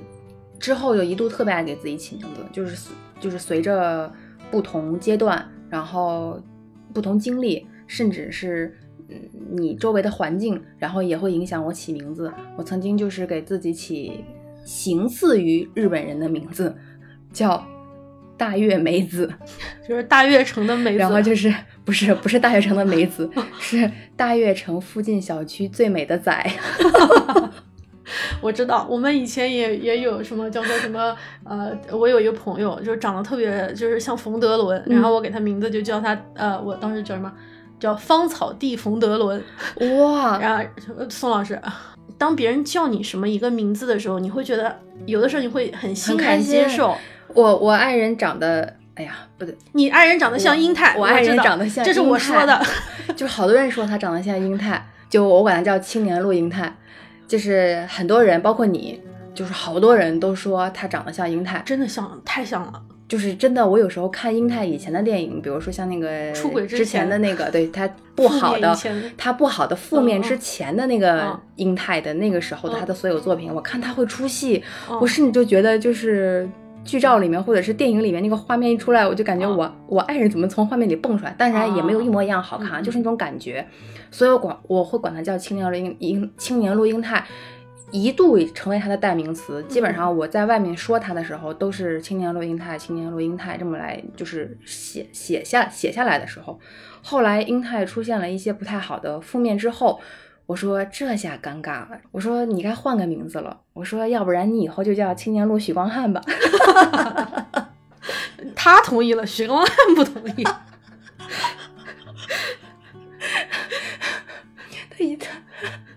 [0.58, 2.88] 之后有一度特别爱给自己起名字，就是
[3.20, 4.10] 就是随着
[4.50, 6.40] 不同阶段，然后
[6.92, 8.74] 不同经历，甚至是
[9.08, 9.16] 嗯
[9.52, 12.32] 你周围的环境，然后也会影响我起名字。
[12.56, 14.24] 我曾经就是给自己起
[14.64, 16.74] 形似于日本人的名字，
[17.32, 17.66] 叫
[18.36, 19.30] 大月美子。
[19.88, 21.52] 就是大悦城的梅子，然后就是
[21.84, 26.50] 不是不是大悦城的梅子， 是大悦城附近小区最美的仔。
[28.40, 37.32] 我知道，我们以前也也有什么叫做什么呃，我有一个朋友，就是长得特别就是像冯德伦，然后我给他名字就叫他呃，我当时叫什么
[37.78, 39.42] 叫芳草地冯德伦。
[39.98, 40.64] 哇， 然后
[40.98, 41.60] 呃宋老师，
[42.16, 46.96] 当别人叫你什么一个名字的时候，你会觉得有的时候你会很欣然接受。
[47.34, 52.60] 我我爱人长得，哎呀，不对，你爱人长得像英泰，我爱人长得像这是我说的。
[53.14, 56.74] 就是好多人说他长得像英泰，就我管他叫青年陆英泰，
[57.28, 59.00] 就是很多人，包括你，
[59.34, 61.62] 就是好多人都说他长得像英泰。
[61.64, 62.82] 真的像，太像了。
[63.06, 68.76] 就是真的，我有时候看英泰以前的电影，比如说像那个出轨之之前前的那个，对他不好的
[69.16, 76.48] 他不好的负面之前的那个嗯英泰的那个时候他的所有作品，我看他会出戏，嗯我甚至就觉得就是。
[76.88, 81.34] 剧照里面或者是电影里面那个画面一出来，我就感觉嗯我、我爱人怎么从画面里蹦出来？
[81.36, 83.66] 当然也没有一模一样好看，嗯嗯就是那种感觉。
[84.10, 87.22] 所以我管我会管它叫青年录音音青年录音态，
[87.90, 89.62] 一度成为它的代名词。
[89.64, 96.58] 基本上我在外面说它的时候，都是青年录音态、青年录音态这么来，就是写写下写下来的时候。
[97.02, 100.00] 后来英泰出现了一些不太好的负面之后，
[100.48, 106.22] 我说这下尴尬了，我说你该换个名字了，我说要不然你以后就叫青年路许光汉吧。
[108.56, 110.44] 他同意了，许光汉不同意。
[114.90, 115.28] 他一他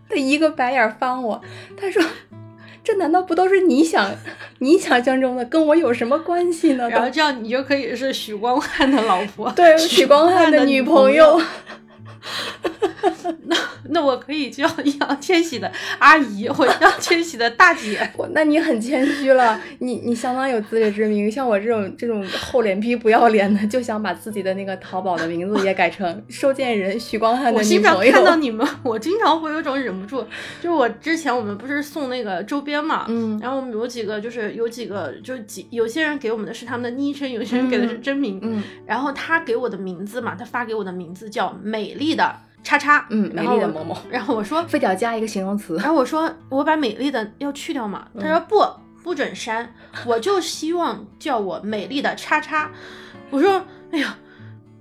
[0.10, 1.42] 他一个白眼翻我，
[1.80, 2.04] 他说
[2.84, 4.12] ：“这难道不都是你想
[4.60, 11.42] 你想象中的，跟我有什么关系呢？”然后这样你就可以是许光汉的老婆，对许光汉的女朋友。
[13.46, 13.56] 那
[13.90, 18.00] 那我可以叫易烊千玺的阿姨，或易烊千玺的大姐。
[18.18, 21.32] 我那你很谦虚了，你你相当有自知之明。
[21.32, 28.00] 像我这种这种厚脸皮不要脸的，就想把自己的那个淘宝的名字也改成收件人许光汉的女我经常。
[28.12, 30.26] 看到你们，我经常会有种忍不住，
[30.62, 45.76] 就是我之前我们不是送那个周边嘛，嗯然后我们有几个就是有几个就是几有些人给我们的是他们的昵称，有些人给的是真名，嗯然后他给我的名字嘛，他发给我的名字叫美丽的叉叉，嗯，美丽的某某，然后我说，非得要加一个形容词。
[45.78, 48.66] 然后我说我把美丽的要去掉嘛，他说嗯不
[49.04, 49.74] 不准删，
[50.06, 52.72] 我就希望叫我美丽的叉叉。
[53.30, 54.18] 我说哎呀，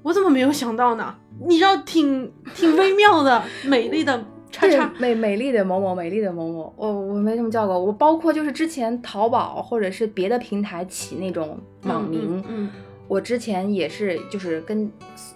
[0.03, 1.15] 我怎么没有想到呢？
[1.47, 4.93] 你知道挺挺微妙的， 美丽的叉叉。
[4.99, 7.79] 美美丽的某某，美丽的某某，我我没这么叫过。
[7.79, 12.71] 我包括就是之前淘宝或者是别的平台起那种网名，嗯嗯
[13.11, 14.89] 我之前也是就是跟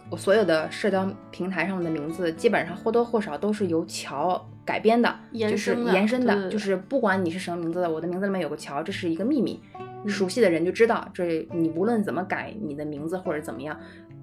[0.08, 13.76] 我所有的社交平台上的名字，基本上或多或少都是由乔改编的，就是延伸的就是不管你是什么名字的，我的名字里面有个乔，这是一个秘密，嗯熟悉的人就知道，这你无论怎么改你的名字或者怎么样，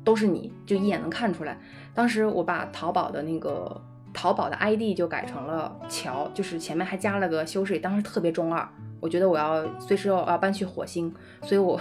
[0.06, 1.60] 都是你，就一眼能看出来。
[1.94, 3.82] 当时我把淘宝的那个
[4.14, 8.66] 淘宝的 ID 就改成了乔，就是前面还加了个修饰，当时特别中二，
[9.02, 11.78] 我觉得我要随时要要搬去火星，所以我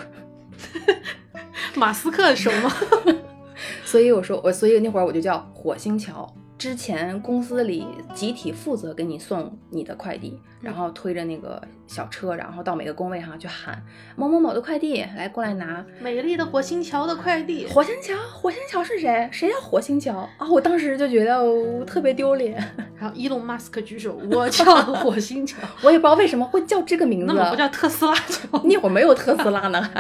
[1.74, 2.72] 马斯克熟吗？
[3.84, 6.32] 所以我说我，所以那会儿我就叫火星桥。
[6.56, 13.82] 之前公司里集体负责给你送你的快递，然后推着那个小车，然后到每个工位上去喊
[14.14, 15.82] 某某某的快递，来过来拿。
[16.02, 17.66] 美丽的火星桥的快递。
[17.66, 19.26] 火星桥，火星桥是谁？
[19.32, 20.46] 谁叫火星桥啊？
[20.50, 22.52] 我当时就觉得哦特别丢脸，
[22.94, 24.64] 然后伊隆马斯克举手，我叫
[24.96, 27.26] 火星桥， 我也不知道为什么会叫这个名字。
[27.26, 28.60] 那么不叫特斯拉桥？
[28.68, 29.90] 那会儿没有特斯拉呢，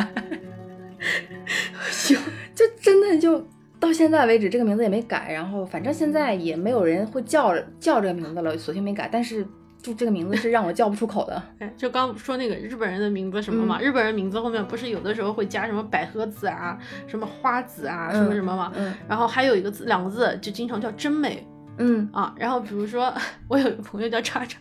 [1.00, 2.18] 还行，
[2.54, 3.46] 就真的就
[3.78, 5.32] 到现在为止，这个名字也没改。
[5.32, 9.08] 然后反正现在也没有人会叫叫这个名字了，索性没改。
[9.10, 9.46] 但是
[9.82, 11.42] 就这个名字是让我叫不出口的。
[11.58, 21.46] 哎，就刚说那个日本人的名字什么嘛，嗯日本人名字后面不是有的时候会加什么百合子啊、什么花子啊、什么什么嘛，嗯然后还有一个字两个字就经常叫真美
[21.78, 22.34] 嗯啊。
[22.38, 23.12] 然后比如说
[23.48, 24.58] 我有一个朋友叫叉叉。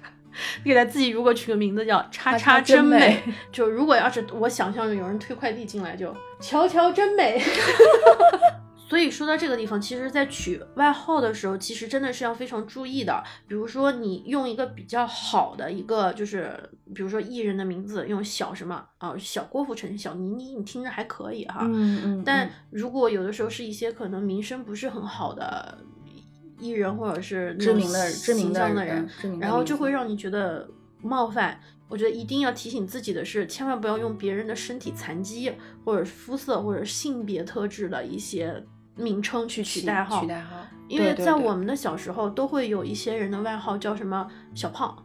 [0.64, 3.20] 你 给他自己如果取个名字叫叉叉真美
[3.52, 7.42] 就如果要是我想象着有人推快递进来，就乔乔真美。
[8.90, 13.24] 所以说到这个地方，其实，在取外号的时候，其实真的是要非常注意的。
[13.48, 16.60] 比如说，你用一个比较好的一个，就是
[16.96, 21.60] 比如说艺人的名字，用小什么啊、小郭富城、小倪妮，你听着还可以哈。
[21.62, 25.78] 嗯嗯，但如果有的时候是一些可能名声不是很好的
[26.58, 29.08] 艺人，或者是知名的知名的人
[29.40, 30.68] 然后就会让你觉得
[31.04, 31.60] 冒犯。
[31.90, 35.52] 我觉得一定要提醒自己的是，千万不要用别人的身体残疾，
[35.84, 38.64] 或者肤色或者性别特质的一些
[38.96, 40.22] 名称去取取代号。
[40.22, 44.96] 取代号，因为在我们的小时候，都会有一些人的外号叫什么小胖、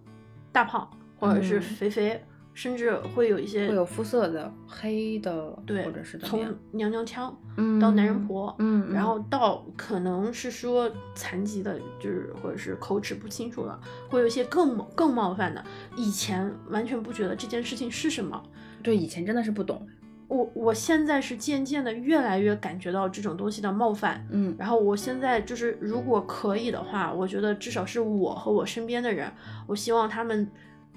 [0.53, 15.63] 大胖，或者是嗯肥肥，甚至会有一些会有肤色的黑的，对，或者是从娘娘腔嗯到男人婆，嗯，然后到可能是说残疾的，就是或者是口齿不清楚了，会有一些更更冒犯的。
[15.97, 18.41] 以前完全不觉得这件事情是什么，
[18.83, 19.85] 对以前真的是不懂，
[20.29, 24.25] 我我现在是渐渐的越来越感觉到这种东西的冒犯。
[24.31, 29.31] 嗯然后我现在就是，如果可以的话，我觉得至少是我和我身边的人，
[29.67, 30.49] 我希望他们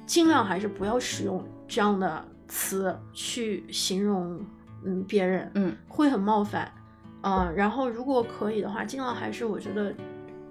[0.08, 4.44] 尽量还是不要使用这样的词去形容
[4.84, 6.72] 嗯别人，嗯会很冒犯。
[7.22, 9.94] 嗯，然后如果可以的话，尽量还是我觉得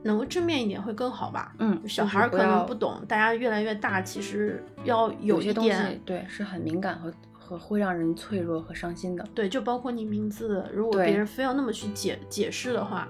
[0.02, 1.54] 能够正面一点会更好吧。
[1.58, 9.24] 嗯，小孩儿可能不懂，大家越来越大，其实要有些东一点西对是很敏感和和会让人脆弱和伤心的。
[9.34, 13.08] 对，就包括你名字，如果别人非要那么去解解释的话，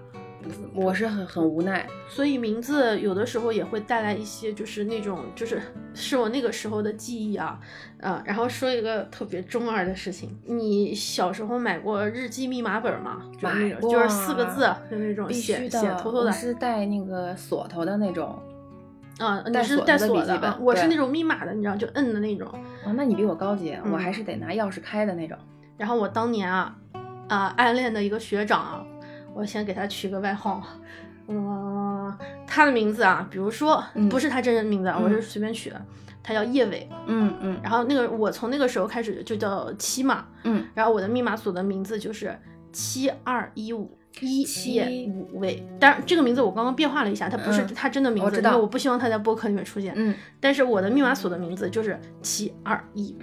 [0.74, 5.60] 我是很很无奈，所以名字有的时候也会带来一些，就是那种，就是
[5.94, 7.58] 是我那个时候的记忆啊，
[7.98, 13.22] 呃，然后说一个特别中二的事情，你小时候买过日记密码本吗？
[13.40, 18.38] 就那买种，就是四个字，就那种必写须的，写偷偷的是带那个锁头的那种。
[19.18, 22.46] 啊，你带锁是带锁的笔记本啊我是那种密码的，你知道，就摁的那种。
[22.84, 25.38] 哦，那你比我高级，我嗯还是得拿钥匙开的那种。
[25.78, 26.76] 然后我当年啊，
[27.28, 28.86] 啊、暗恋的一个学长啊，
[29.36, 30.62] 我先给他取个外号，
[31.28, 32.10] 嗯、
[32.46, 35.78] 他的名字啊，比如说、嗯不是他真人名字，啊，我嗯是随便取的，
[36.22, 36.88] 他叫叶伟。
[37.06, 42.34] 嗯嗯然后那个我从那个时候开始就叫七嘛，嗯，然后我的密码锁的名字就是
[42.72, 45.62] 七二一五一七叶五伟。
[45.78, 49.92] 当然这个名字我刚刚变化了一下，它不是嗯他真的名字，我知道因为我不希望他在播客里面出现。
[49.96, 53.22] 嗯，但是我的密码锁的名字就是七二一五。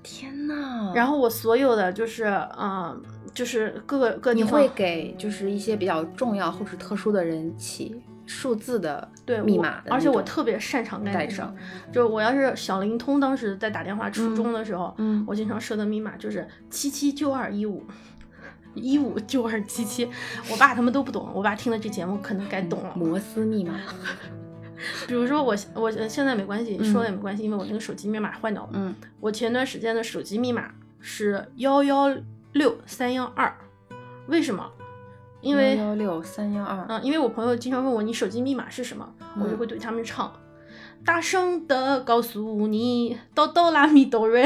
[0.00, 0.92] 天呐！
[0.94, 2.24] 然后我所有的就是
[2.58, 11.56] 嗯，就是各个各地方你会给就是一些比较重要或是特殊的人起数字的对密码而且我特别擅长干代这个称。
[11.92, 17.84] 就我要是小灵通当时在打电话初中的时候，嗯我经常设的密码就是七七九二一五。
[18.74, 20.08] 一五九二七七，
[20.48, 22.92] 我爸他们都不懂，我爸听了这节目可能该懂了。
[22.94, 23.74] 摩斯密码。
[25.08, 28.70] 比如说我我现在没关系，嗯说了也没关系，因为我那个手机密码换掉了。
[28.74, 32.14] 嗯我前段时间的手机密码是幺幺
[32.58, 33.56] 六三幺二，
[34.26, 34.70] 为什么？
[35.40, 36.84] 因为幺六三幺二。
[36.88, 39.08] 嗯，因为我朋友经常问我你手机密码是什么，
[39.40, 40.32] 我就嗯会对他们唱，
[41.04, 44.44] 大声的告诉你，哆哆啦咪哆瑞，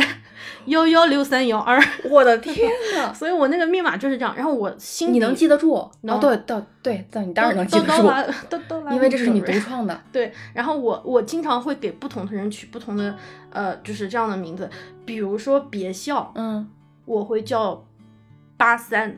[0.66, 1.82] 幺幺六三幺二。
[2.10, 3.12] 我的天呐！
[3.14, 5.90] 所以我那个密码就是这样，然后我心你能记得住？
[6.02, 9.98] 能哦，对对对对，你当然能记得住，哆哆啦哆哆啦因为这是你独创的。
[10.12, 13.16] 对，然后我我经常会给不同的人取不同的
[13.50, 14.68] 呃，就是这样的名字，
[15.06, 16.68] 比如说别笑，嗯，
[17.06, 17.82] 我会叫
[18.62, 19.16] 八三，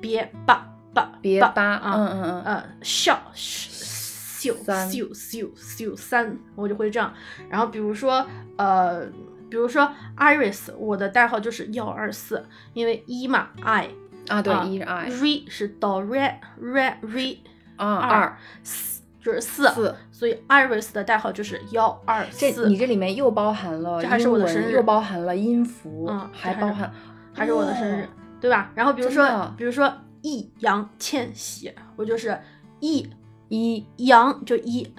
[0.00, 7.12] 别八八八别八，啊，嗯嗯嗯，呃，笑秀三秀秀秀三，我就会这样。
[7.50, 9.04] 然后比如说呃，
[9.50, 13.90] 比如说 Iris，我的代号就是幺二四，因为一嘛 I
[14.28, 17.36] 啊对，啊一是 I，re 是 do re re re
[17.76, 19.94] 啊二二四就是四，四。
[20.10, 22.68] 所以 Iris 的代号就是幺二这四。
[22.68, 26.90] 你这里面又包含了这还是我的生日又包含了音符，嗯还包含
[27.34, 28.08] 还是我的生日，哦
[28.40, 28.70] 对吧？
[28.74, 32.38] 然后比如说，比如说易烊千玺，我就是
[32.80, 33.08] 易
[33.48, 34.92] 易烊就一，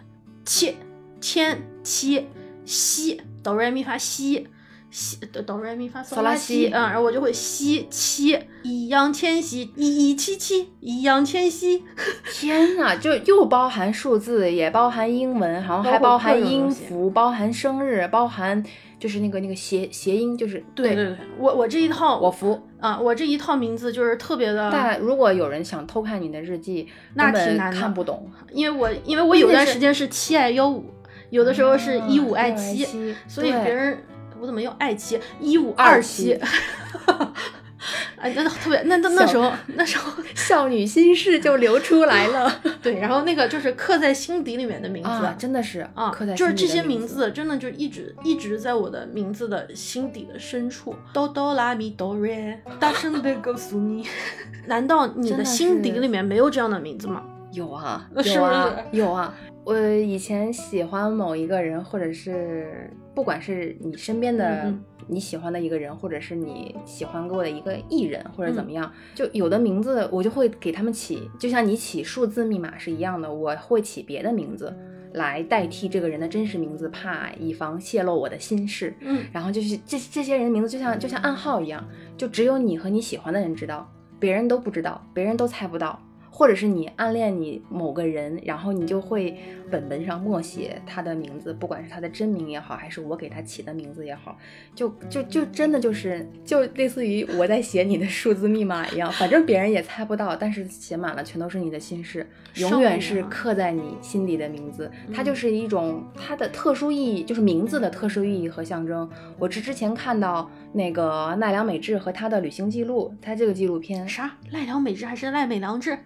[0.45, 0.75] 千
[1.21, 2.28] 千七
[2.65, 4.47] 西哆来咪发西
[4.91, 11.84] 西哆哆来咪发嗦嗦拉西，嗯，然后我就会西七易烊千玺一一七七易烊千玺，
[12.34, 18.63] 天呐，就又包含数字，也包含英文，然后还包含音符，包含生日，包含
[18.99, 22.62] 就是那个那个谐谐音，就是对对对，我我这一套我服。
[22.79, 28.31] 啊，我这一套名字就是特别的，但如果有人想偷看你的日记，那挺难看不懂。
[28.53, 30.85] 因为我因为我有段时间是七爱幺五，
[31.29, 33.97] 有的时候是一五爱啊七，157所以别人
[34.39, 36.39] 我怎么又爱七一五二二七？
[38.18, 45.36] 哎，那特别那那那时候那时候少女心事就流出来了 对，然后那个就是刻在心底里面的名字啊！
[45.38, 50.94] 真的是啊刻在就是这些名名字，真的就一直一直在我的名字的心底的深处。
[51.13, 54.06] 哆哆啦咪哆瑞， 大声的告诉你，
[54.68, 57.24] 难道你的的心底里面没有这样的名字吗？
[57.52, 59.34] 有啊，是有啊有啊。
[59.63, 64.74] 我以前喜欢某一个人，或者是不管是你身边的
[65.10, 74.74] 你喜欢的一个人，或者是你喜欢过的一个艺人，或者怎嗯么样，就有的名字我就会给他们起，就像你起数字密码是一样的，我会起别的名字
[75.13, 78.95] 来代替这个人的真实名字，怕以防泄露我的心事。
[79.02, 81.84] 嗯，然后就是这这些人的名字就像就像暗号一样，
[82.15, 86.00] 就只有你和你喜欢的人知道，别人都不知道，别人都猜不到。
[86.32, 89.38] 或者是你暗恋你某个人，然后你就会
[89.69, 94.38] 本本上默写他的名字，不管是他的真名也好，还是我给他起的名字也好，
[94.75, 109.10] 就就就真的就是就类似于我在写你的数字密码一样，反正别人也猜不到，但是写满了全都是你的心事，永远是刻在你心底的名字，它嗯就是一种它的特殊意义，就是名字的特殊意义和象征。
[109.38, 115.97] 我之之前看到那个奈良美智和他的旅行记录，他这个纪录片啥奈良美智还是奈美良智？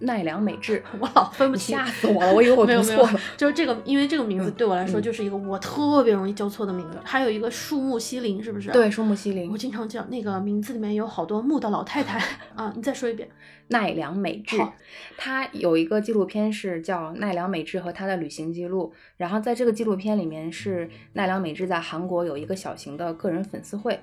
[0.00, 1.76] 奈良美智， 我老分不清。
[1.76, 3.20] 吓死我了，我以为我读错了。
[3.36, 6.98] 就是这个，因为这个名字嗯对我来说嗯就是一个我特别容易叫错的名字。
[7.04, 8.70] 还有一个树木希林，是不是？
[8.70, 12.18] 对，，树木希林我，经常叫那个名字里面有好多木的老太太
[12.54, 12.72] 啊。
[12.76, 13.28] 你再说一遍。
[13.68, 14.72] 奈良美智好，
[15.16, 23.98] 她有一个纪录片是叫《奈良美智和她的旅行记录》，然后在这个纪录片里面是奈良美智在韩国有一个小型的个人粉丝会，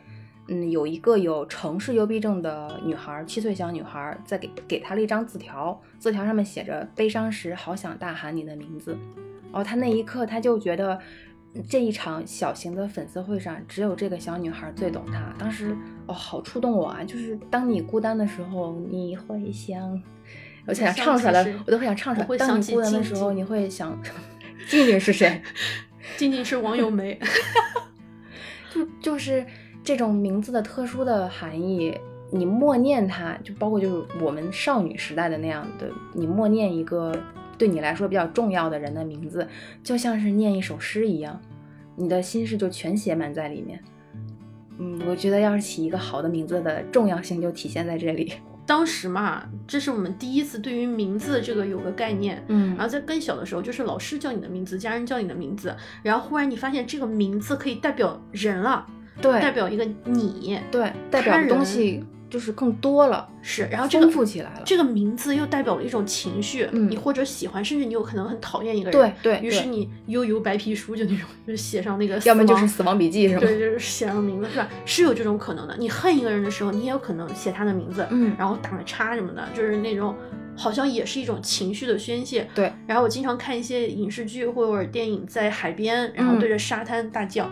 [0.47, 8.97] 嗯，有一个有城市幽闭症的女孩，七岁小女孩，在给给她了一张字条，字条上面写着“悲伤时好想大喊你的名字”。
[9.53, 10.99] 哦，她那一刻，她就觉得
[11.69, 15.33] 这一场小型的粉丝会上，只有这个小女孩最懂她。
[15.39, 15.77] 当时，
[16.07, 17.03] 哦，好触动我啊！
[17.05, 20.01] 就是当你孤单的时候，你会想，
[20.65, 22.27] 我想唱出来了，我都会想唱出来。
[22.37, 23.97] 当你孤单的时候，你会想，
[24.67, 25.41] 静静是谁？
[26.17, 27.17] 静静是王友梅。
[28.73, 29.45] 就就是
[29.83, 31.97] 这种名字的特殊的含义，
[32.31, 37.13] 你默念它，就包括就是我们少女时代的那样的，你默念一个
[37.57, 39.47] 对你来说比较重要的人的名字，
[39.83, 41.39] 就像是念一首诗一样，
[41.95, 43.79] 你的心事就全写满在里面。
[44.79, 48.33] 嗯，我觉得要是起一个好的名字的重要性就体现在这里。
[48.65, 58.87] 当时嘛，这是我们第一次对于名字这个有个概念，嗯，然后在更小的时候，就是老师叫你的名字，家人叫你的名字，然后忽然你发现这个名字可以代表人了，
[59.21, 73.41] 对，代表一个你，对，代表的东西就是更多了，是，然后这个丰富起来了，这个名字又代表了一种情绪，嗯你或者喜欢，甚至你有可能很讨厌一个人，对对，于是你悠悠白皮书就那种，就写上那个，要么就是死亡笔记是吗？
[73.41, 74.67] 对，就是写上名字是吧？
[74.85, 75.75] 是有这种可能的。
[75.77, 80.15] 你恨一个人的时候，你也有可能写他的名字，嗯然后打个叉什么的，就是那种
[80.57, 82.47] 好像也是一种情绪的宣泄。
[82.55, 87.47] 对，然后我经常看一些影视剧或者电影，在海边，然后嗯对着沙滩大叫，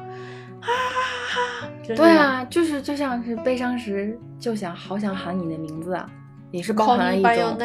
[0.61, 6.07] 啊对啊，就是就像是悲伤时就想好想喊你的名字啊，
[6.51, 7.57] 也是包含了一种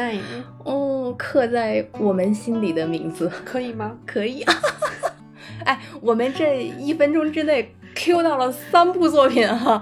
[0.65, 3.31] 哦刻在我们心里的名字。
[3.45, 3.93] 可以吗？
[4.05, 4.53] 可以啊，
[5.63, 9.81] 哎，我们这一分钟之内 Q 到了三部作品哈、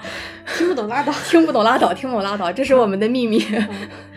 [0.56, 1.12] 听不懂拉倒。
[1.28, 3.40] 听不懂拉倒，听不懂拉倒，这是我们的秘密。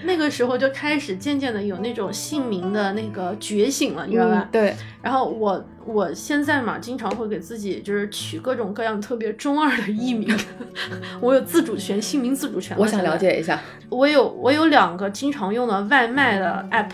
[0.05, 4.41] 那个时候就开始渐渐的有那种姓名的那个觉醒了，你知道吧？
[4.41, 10.35] 嗯对，然后我我现在嘛，经常会给自己就是取各种各样特别中二的艺名，
[11.21, 12.77] 我有自主权，姓名自主权。
[12.79, 13.61] 我想了，解一下。
[13.89, 16.91] 我有我有两个经常用的外卖的 app，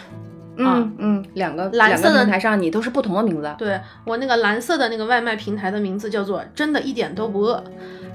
[0.56, 3.54] 嗯嗯，两个两蓝色的台上你都是不同的名字。
[3.58, 7.62] 对我那个蓝色的那个外卖平台的名字叫做真的一点都不饿，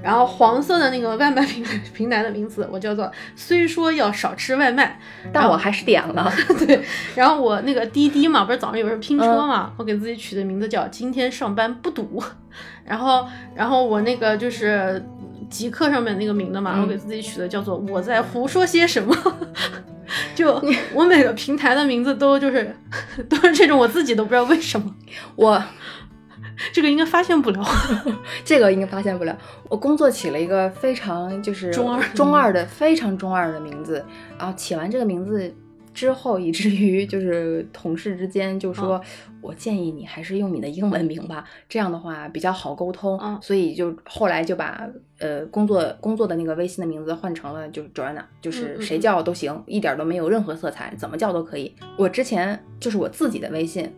[0.02, 4.98] 然后黄色的那个外卖平台平台的名字我叫做虽说要少吃外卖，
[5.32, 6.32] 但我还是点了。
[6.66, 6.82] 对，
[7.14, 12.22] 然后我那个滴滴嘛，不是早上有时候拼车嘛，我给自己取的名字叫今天上班不堵，
[12.84, 15.04] 然后然后我那个就是
[15.48, 19.14] 极客上面那个名字嘛，嗯我给自己取的叫做我在胡说些什么。
[20.34, 20.60] 就
[20.92, 22.74] 我每个平台的名字都就是
[23.30, 24.92] 都是这种，我自己都不知道为什么，
[25.36, 25.62] 我
[26.72, 27.64] 这个应该发现不了。
[28.44, 29.36] 这个应该发现不了。
[29.68, 34.04] 我工作起了一个非常就是中二中二的非常中二的名字，
[34.38, 35.54] 然后起完这个名字
[35.92, 39.02] 之后，以至于就是同事之间就说，嗯
[39.42, 43.18] 我建议你还是用你的英文名吧，这样的话比较好沟通。
[43.22, 44.86] 嗯所以就后来就把
[45.18, 51.74] 呃工作工作的那个微信的名字换成了就是 Joanna，就是谁叫都行，一点都没有任何色彩，怎么叫都可以。
[51.96, 53.90] 我之前就是我自己的微信。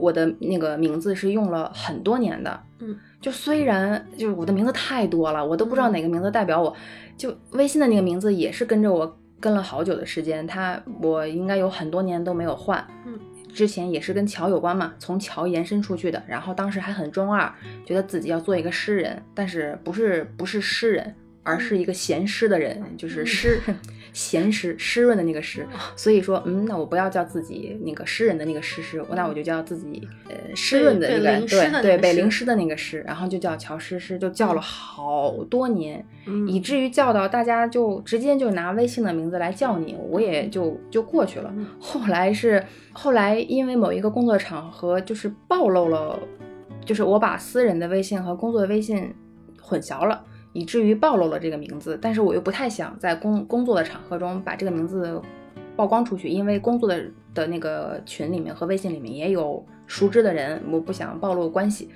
[0.00, 5.92] 我的那个名字是用了很多年的，嗯，就虽然就是我的名字太多了，我都不知道嗯。
[5.92, 6.74] 哪个名字代表我，
[7.16, 13.18] 就微信的那个名字也是跟着我跟了好久的时间，它我应该有很多年都没有换，嗯，
[13.52, 17.52] 之前也是跟桥有关嘛，从桥延伸出去的，然后当时还很中二，
[17.84, 23.60] 觉得自己要做一个诗人，但是不是不是诗人，而是一个闲诗的人，就是诗
[24.12, 41.52] 闲诗湿润的那个湿，所以说，嗯，那我不要叫自己那个诗人的那个诗诗，那我就叫自己呃湿润的那个对对被淋湿的那个诗，然后就叫乔诗诗，就叫了好多年，嗯以至于叫到大家就直接就拿微信的名字来叫你，我也就就过去了。
[41.56, 46.18] 嗯后来是后来因为某一个工作场合，就是暴露了，
[46.84, 49.14] 就是我把私人的微信和工作的微信
[49.60, 50.24] 混淆了。
[50.52, 55.20] 以至于暴露了这个名字，但是我又不太想在工工作的场合中把这个名字
[55.76, 61.88] 曝光出去，因为工作的的那个群里面和微信里面也有熟知的人，我不想暴露关系，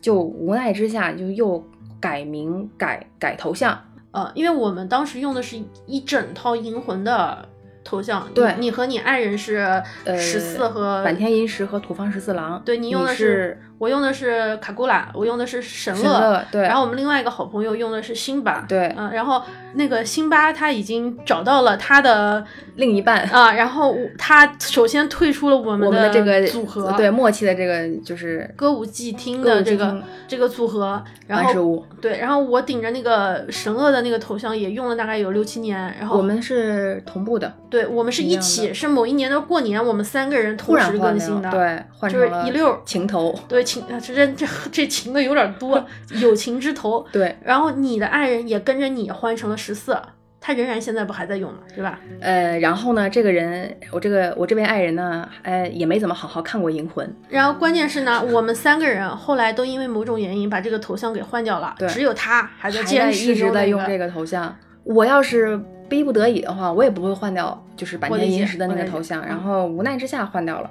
[0.00, 1.62] 就无奈之下就又
[2.00, 3.78] 改名改改头像，
[4.10, 7.48] 呃，因为我们当时用的是一整套银魂的
[7.84, 16.62] 头像，对你和你爱人是呃，十四和坂田银时和土方十四郎，对你用的是我用的是卡古拉，我用的是神神乐对。
[16.62, 18.94] 然后我们另外一个好朋友用的是辛巴，对。
[18.96, 19.42] 嗯、然后
[19.74, 22.44] 那个辛巴他已经找到了他的
[22.76, 31.84] 另一半， 啊，然后他首先退出了我们的这个组合，对默契的这个就是歌舞伎町歌舞伎的这个这个组合，然后。
[32.00, 42.80] 对，然后我顶着那个神乐的那个头像也用了大概有六七年，然后我们是同步的，对我们是一起，是某一年的过年，我们三个人同时更新的，对，换就是成了一溜儿。
[42.84, 45.84] 情头，对情啊这这这这情的有点多，
[46.20, 47.04] 友情之头。
[47.12, 49.96] 对，然后你的爱人也跟着你换成了十四，
[50.40, 51.60] 他仍然现在不还在用吗？
[51.74, 52.00] 对吧？
[52.20, 64.56] 呃，然后呢，这个人，我这个我这位爱人呢，呃，也没怎么好好看过《银魂》，然后关键是呢，我们三个人后来都因为某种原因把这个头像给换掉了，对只有他还在还坚持在一直在用这个头像。
[64.84, 65.56] 我要是
[65.88, 69.22] 逼不得已的话，我也不会换掉，就是坂田我理解银时的那个头像。
[69.22, 70.68] 嗯然后无奈之下换掉了，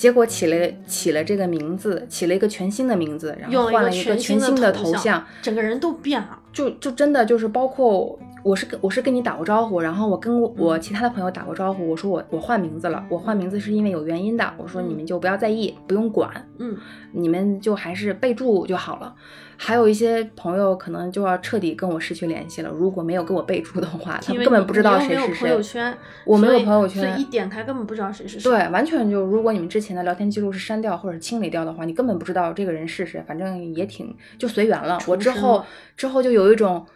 [0.00, 6.38] 结果起了起了这个名字，起了一个全新的名字，然后换了一个全全新的头像，整个人都变了。
[6.54, 16.76] 就就真的就是包括我是跟我是跟你打过招呼，然后我跟我我其他的朋友打过招呼，我说我我换名字了，我换名字是因为有原因的，我说你们就不要在意，不用管，嗯，
[17.12, 19.14] 你们就还是备注就好了。
[19.62, 25.40] 还有一些朋友可能就要彻底跟我失去联系了，如果没有给我备注的话，他们根本不知道谁是谁。
[25.40, 28.50] 朋友圈，我没有朋友圈所以一点开根本不知道谁是谁。
[28.50, 34.98] 对，完全就如果你们之前的聊天记录是删掉或者清理掉的话，你根本不知道这个人是谁，反正也挺就随缘了。
[35.06, 35.62] 我之后
[35.94, 36.86] 之后就有一种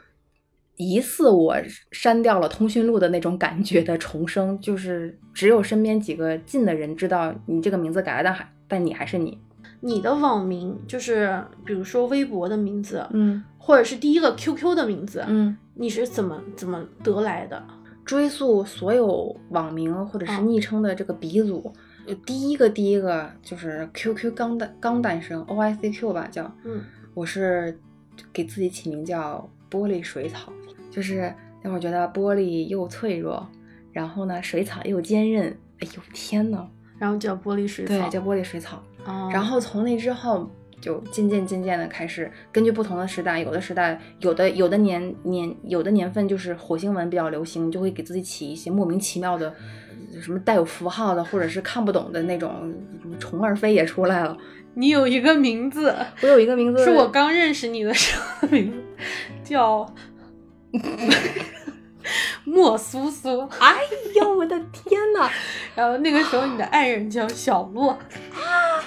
[0.76, 1.56] 疑似我
[1.92, 9.38] 删掉了通讯录的那种感觉的重生，就是只有身边几个近的人知道你这个名字改了，但还但你还是你。
[9.80, 15.56] 你的网名就是比如说微博的名字，嗯或者是第一个 QQ 的名字，嗯。
[15.76, 17.60] 你是怎么怎么得来的？
[18.04, 21.72] 追溯所有网名或者是嗯昵称的这个鼻祖，
[22.06, 26.80] 呃第一个第一个就是 QQ 刚诞刚诞生，OICQ 吧叫，嗯，
[27.12, 27.76] 我是
[28.32, 30.52] 给自己起名叫玻璃水草，
[30.88, 33.44] 就是那会儿觉得玻璃又脆弱，
[33.92, 35.50] 然后呢水草又坚韧，
[35.80, 36.68] 哎呦天呐，
[36.98, 38.80] 然后叫玻璃水草，对，叫玻璃水草。
[39.06, 40.48] 哦然后从那之后，
[40.80, 49.48] 就渐渐渐渐的开始根据不同的时代，有的时代有的有的年年有的年份就是火星文比较流行，就会给自己起一些莫名其妙的。
[50.14, 52.72] 呃什么带有符号的，或者是看不懂的那种，
[53.18, 54.36] 虫儿飞也出来了。
[54.74, 58.78] 你有一个名字，我有一个名字，是我刚认识你的时候的名字，
[59.44, 59.86] 叫
[62.44, 63.48] 莫苏苏。
[63.58, 63.76] 哎
[64.16, 65.30] 呦我的天呐！
[65.74, 67.98] 然后那个时候你的爱人叫小洛，啊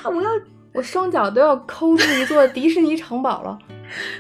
[0.06, 0.30] 我要
[0.74, 3.58] 我双脚都要抠住一座迪士尼城堡了。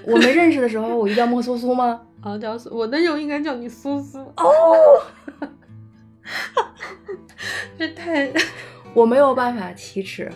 [0.05, 2.01] 我们认识的时候，我就叫莫苏苏吗？
[2.21, 4.19] 啊叫苏，我那时候应该叫你苏苏。
[4.37, 4.75] 哦，
[7.77, 8.31] 这太
[8.93, 10.31] 我没有办法启齿。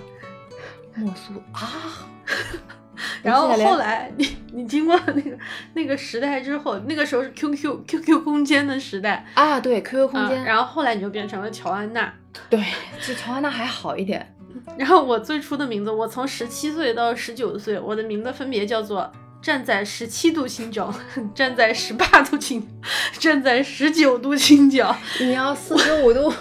[0.96, 2.08] 莫苏啊！
[3.24, 5.38] 然后后来你你经过那个
[5.74, 12.14] 那个时代之后，那个时候是 QQ QQ 空间的时代，啊，对，QQ 空啊间，然后后来你就变成了乔安娜。
[12.50, 12.64] 对，
[13.06, 14.36] 就乔安娜还好一点。
[14.78, 19.12] 然后我最初的名字，我从十七岁到十九岁，我的名字分别叫做
[19.42, 20.94] 站在十七度倾角，
[21.34, 22.66] 站在十八度倾，
[23.18, 26.32] 站在十九度倾角，你要四十五度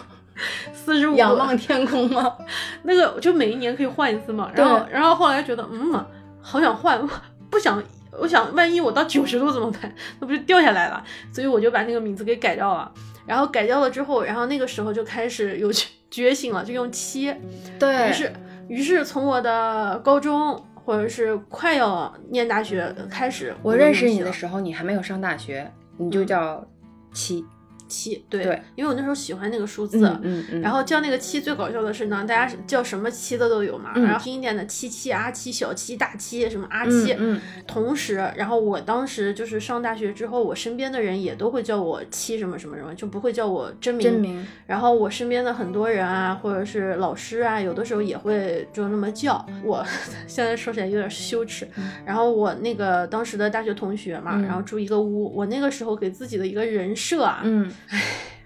[0.72, 2.36] 四十五仰望天空吗？
[2.84, 4.50] 那个就每一年可以换一次嘛。
[4.54, 6.04] 然后然后后来觉得嗯，
[6.40, 7.00] 好想换，
[7.50, 7.82] 不想。
[8.18, 9.94] 我想，万一我到九十度怎么办？
[10.18, 11.02] 那不就掉下来了？
[11.32, 12.92] 所以我就把那个名字给改掉了。
[13.24, 17.32] 然后改掉了之后，然后那个时候就开始有觉觉醒了，就用七。
[17.78, 18.32] 对，于是，
[18.68, 26.66] 于是从我的高中或者是快要念大学开始，我认识你的时候，你还没有上大学，你就叫
[27.14, 27.46] 七。
[27.90, 29.98] 七，对，对因为我那时候喜欢那个数字。
[30.06, 30.60] 嗯嗯嗯。
[30.62, 33.92] 然后叫那个七，最搞笑的是呢，大家叫什么七的都有嘛。
[33.96, 37.12] 嗯然后听一点的七七、阿七、小七、大七，什么阿七。
[37.14, 44.04] 嗯嗯同时，然后我当时就是上大学之后，我身边的人也都会叫我七什么什么什么，就不会叫我真名。
[44.04, 44.46] 真名。
[44.66, 49.84] 然后我身边的很多人啊，或者是老师啊，有的时候也会就那么叫我。
[50.26, 51.68] 现在说起来有点羞耻。
[52.04, 57.70] 然后我那个当时的大学同学嘛，嗯然后住一个屋，我那个时候给自己的一个人设啊，嗯，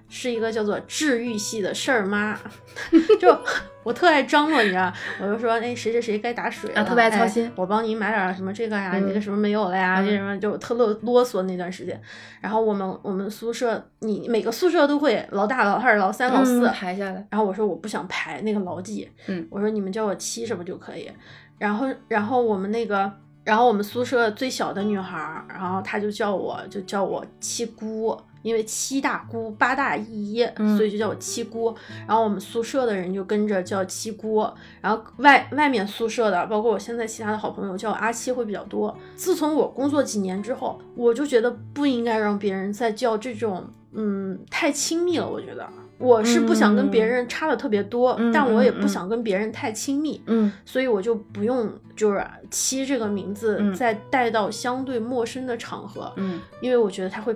[0.09, 2.39] 是一个叫做治愈系的事儿妈，
[3.21, 3.37] 就
[3.83, 12.01] 我特爱张罗，你知道，我就说，哎，谁谁谁该打水了，啊特别爱操心哎我帮你买点儿什么这个呀，嗯那个什么没有了呀，嗯这什么就特啰啰嗦那段时间。
[12.41, 17.27] 然后我们我们宿舍，你每个宿舍都会老大、老二、老三、老四嗯排下来。
[17.31, 21.11] 然后我说我不想排那个老几，嗯我说你们叫我七什么就可以。
[21.59, 23.11] 然后然后我们那个，
[23.43, 31.75] 然后我们宿舍最小的女孩儿，然后她就叫我就叫我七姑，因为七大姑八大姨，嗯所以就叫我七姑。
[32.07, 34.47] 然后我们宿舍的人就跟着叫七姑，
[34.81, 38.97] 然后外外面宿舍的，包括我现在其他的好朋友叫我阿七会比较多。
[39.17, 45.27] 自从我工作几年之后，我就觉得不应该让别人再叫这种，嗯，太亲密了。
[45.29, 45.67] 我觉得
[45.97, 50.21] 我是不想跟别人差的特别多，嗯但我也嗯不想跟别人太亲密。
[50.27, 57.35] 嗯所以我就不用就是“七”这个名字嗯再带到相对陌生的场合，嗯因为我觉得它会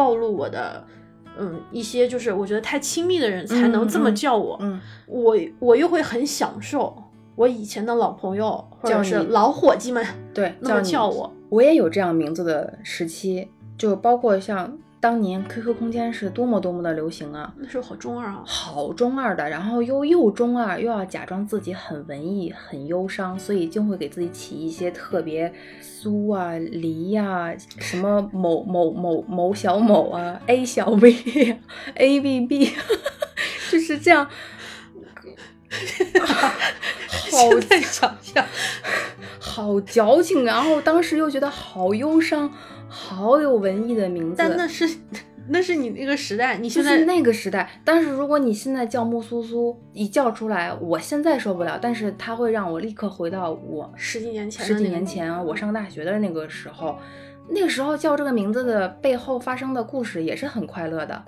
[0.00, 0.82] 暴露我的，
[1.38, 4.80] 嗯，一些就是我觉得太亲密的人才能这么叫我，嗯。
[5.06, 6.96] 我我又会很享受
[7.36, 31.10] 我以前的老朋友或者是老伙计们对，那么叫我，我也有这样名字的时期，就包括像当年 QQ 空间是多么多么的流行啊，那时候好中二啊，好中二的，然后又又中二，又要假装自己很文艺、很忧伤，所以就会给自己起一些特别苏啊、黎呀、什么某某某某小某啊、A 小 V
[31.50, 31.58] 啊、
[31.96, 32.70] A B B，
[33.72, 34.28] 就是这样。
[37.08, 38.44] 好现在想象，
[39.38, 42.52] 好矫情，然后当时又觉得好忧伤，
[42.90, 44.34] 好有文艺的名字。
[44.36, 44.84] 但那是
[45.48, 56.96] 那是你那个时代，你现在就是那个时代，但是如果你现在叫木苏苏，一叫出来，我现在受不了，但是它会让我立刻回到我十几年前十几年前我上大学的那个时候，
[57.48, 61.24] 那个时候叫这个名字的背后发生的故事也是很快乐的。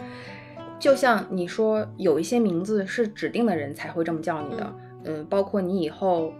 [0.78, 6.32] 就像你说，有一些名字是指定的人才会这么叫你的，嗯、包括你以后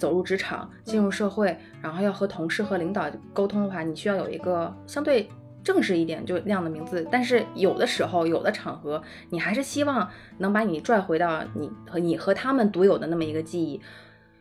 [0.00, 5.28] 走入职场、进入社会，然后要和同事和领导沟通的话，你需要有一个相对
[5.62, 7.06] 正式一点就那样的名字。
[7.12, 13.78] 但是有的时候，有的场合，你还是希望能把你拽回到你和你和他们独有的那么一个记忆。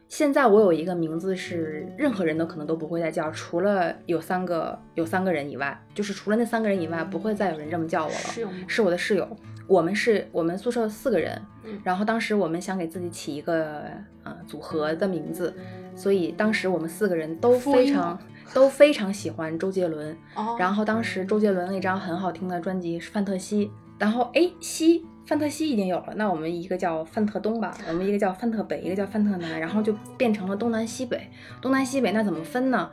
[0.10, 8.58] 现在我有一个名字是任何人都可能都不会再叫，除了有三个有三个人以外，就是除了那三个人以外，不会再有人这么叫我了。
[8.68, 9.38] 是我的室友，
[9.68, 13.84] 我们是我们宿舍四个人，嗯然后当时我们想给自己起一个
[14.24, 15.54] 呃组合的名字，
[15.96, 18.20] 所以当时我们四个人都非常
[18.52, 23.68] 都非常喜欢周杰伦，哦，然后当时周杰伦那张很好听的专辑是《范特西》，
[24.00, 31.22] 然后哎西范特西已经有了，那我们一个叫范特东吧，我们一个叫范特北，一个叫范特南，然后就变成了东南西北。
[31.62, 32.90] 东南西北那怎么分呢？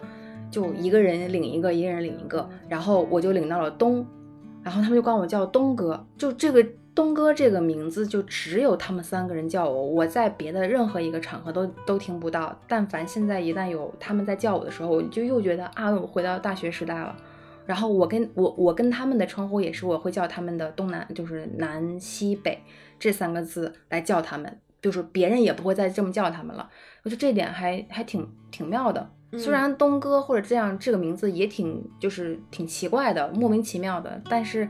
[0.51, 4.07] 就一个人领一个，一个人领一个，然后我就领到了东，
[4.63, 6.63] 然后他们就管我叫东哥，就这个。
[6.95, 12.59] 东哥这个名字就只有他们三个人叫我，我在别的任何一个场合都都听不到。
[12.67, 17.15] 但凡现在一旦有他们在叫我的时候，我就又觉得啊，我回到大学时代了。
[17.67, 22.63] 然后我跟我我跟他们的称呼也是，我会叫他们的东南，就是南西北
[22.99, 26.71] 这三个字来叫他们，就是别人也不会再这么叫他们了。
[27.03, 29.11] 我觉得这点还还挺挺妙的。
[29.33, 34.69] 虽嗯然东哥或者这样这个名字也挺就是挺奇怪的，莫名其妙的，但是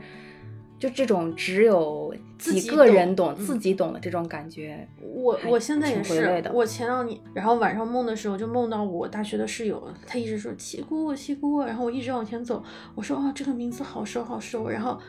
[0.79, 12.63] 就这种只有几自己懂个人懂、嗯自己懂的这种感觉，我我现在也是我前两年，然后晚上梦的时候就梦到我大学的室友，他一直说七姑七姑，然后我一直往前走，
[12.95, 14.99] 我说哦这个名字好熟好熟，然后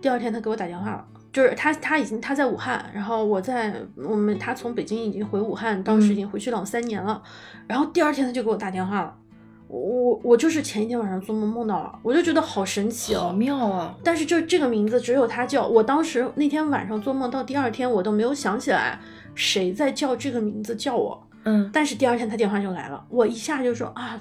[0.00, 1.06] 第二天他给我打电话了。
[1.32, 7.22] 就是他，他已经他在武汉，然后我在我们他从北京已经回武汉，当时已经回去两三年了，
[7.66, 9.16] 然后第二天他就给我打电话了，
[9.72, 13.96] 我我我就是前一天晚上做梦梦到了，我就觉得好神奇好哦，妙啊！
[14.04, 19.00] 但是就这个名字只有他叫，我当时那天晚上做梦到第二天我都没有想起来
[19.34, 24.20] 谁在叫这个名字叫我，嗯，但是第二天他电话就来了，我一下就说啊，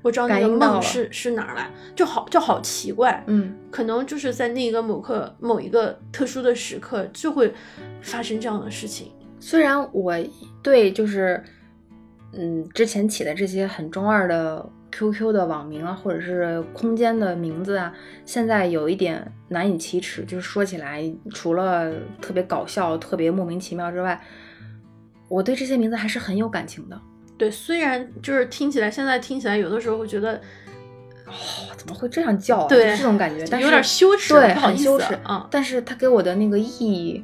[0.00, 7.52] 我知道那个梦是是哪儿来，就好就好奇怪，嗯，可能就是在那个某刻某一个特殊的时刻就会
[8.00, 10.14] 发生这样的事情，虽然我
[10.62, 11.44] 对就是，
[12.32, 14.66] 嗯，之前起的这些很中二的
[14.96, 17.92] QQ 的网名啊，或者是空间的名字啊，
[18.24, 20.24] 现在有一点难以启齿。
[20.24, 21.92] 就是说起来，除了
[22.22, 24.18] 特别搞笑、特别莫名其妙之外，
[25.28, 26.98] 我对这些名字还是很有感情的。
[27.36, 30.40] 对，虽然就是听起来现在听起来有的时候会觉得
[31.26, 31.32] 哦，
[31.76, 32.66] 怎么会这样叫啊？
[32.66, 37.22] 对就这种感觉，但是有点羞耻对，不好意思很羞耻啊但是他给我的那个意义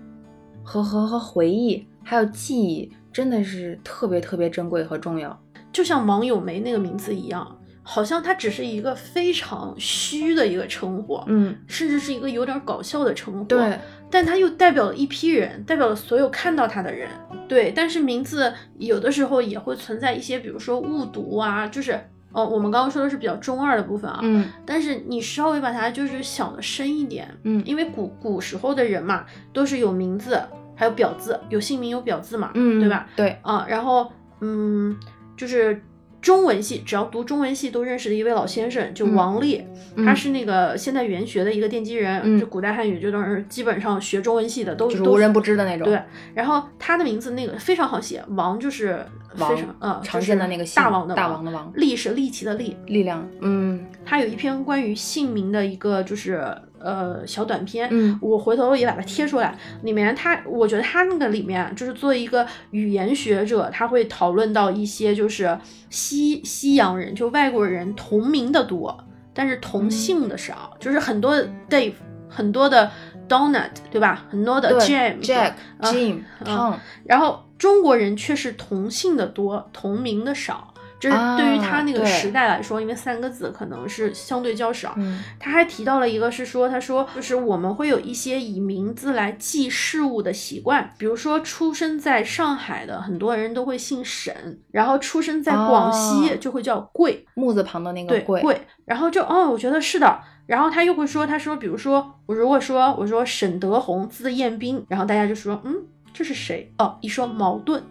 [0.62, 5.40] 和和和回忆，还有记忆，真的是特别特别珍贵和重要。
[5.72, 13.44] 就像王友梅那个名字一样，好像它只是一个非常虚的一个称呼，嗯，甚至是一个有点搞笑的称呼。
[13.44, 13.78] 对，
[14.10, 17.08] 但它又代表了一批人，代表了所有看到它的人。
[17.48, 21.98] 对，但是名字有的时候也会存在一些，比如说误读啊，就是
[22.32, 24.20] 哦，我们刚刚说的是比较中二的部分啊。
[24.22, 30.40] 嗯但是你稍微把它就是想的深一点，嗯因为古古时候的人嘛，都是有名字，
[30.76, 33.06] 还有表字，有姓名有表字嘛，嗯，对吧？？
[33.16, 34.10] 对，啊，然后
[34.40, 34.96] 嗯，
[35.36, 35.82] 就是
[36.22, 39.14] 中文系，只要读中文系都认识的一位老先生，就嗯。
[39.14, 39.62] 王力，
[39.96, 40.06] 嗯。
[40.06, 42.38] 他是那个现代语言学的一个奠基人，嗯。
[42.40, 45.84] 就古代汉语这都是基本上学中文系的都都是无人不知的那种。
[45.84, 46.00] 对，
[46.32, 49.04] 然后他的名字那个非常好写，王就是
[49.34, 51.72] 非王常呃常见的那个姓大王的大王的王。
[51.74, 53.84] 力是力气的力，力量，嗯。
[54.04, 56.44] 他有一篇关于姓名的一个就是
[56.82, 59.56] 呃小短片，嗯我回头也把它贴出来。
[59.82, 65.58] 里面他，我觉得他那个里面就是作为一个语言学者，他会讨论到一些就是
[65.90, 68.96] 西西洋人就外国人同名的多，
[69.32, 71.36] 但是同姓的少，就是很多
[71.68, 71.94] Dave，
[72.28, 72.90] 很多的
[73.28, 74.26] Donut，对吧？
[74.30, 76.74] 很多的 James、Jack、啊 Jim、嗯 Tom，
[77.04, 80.71] 然后中国人却是同姓的多，同名的少。
[81.02, 84.94] 这是对于他那个时代来说，因为三个字可能是相对较少。
[84.98, 100.20] 嗯他还提到了一个是说，他说就是我们会有一些以名字来记事物的习惯，比如说出生在上海的很多人都会姓沈，然后出生在广西哦就会叫贵，木字旁的那个对贵，贵，然后就哦，我觉得是的。
[100.46, 105.74] 然后他又会说，他说，比如说我如果说我说沈德宏字彦斌，然后大家就说，嗯，
[106.14, 106.72] 这是谁？
[106.78, 107.82] 哦，一说矛盾，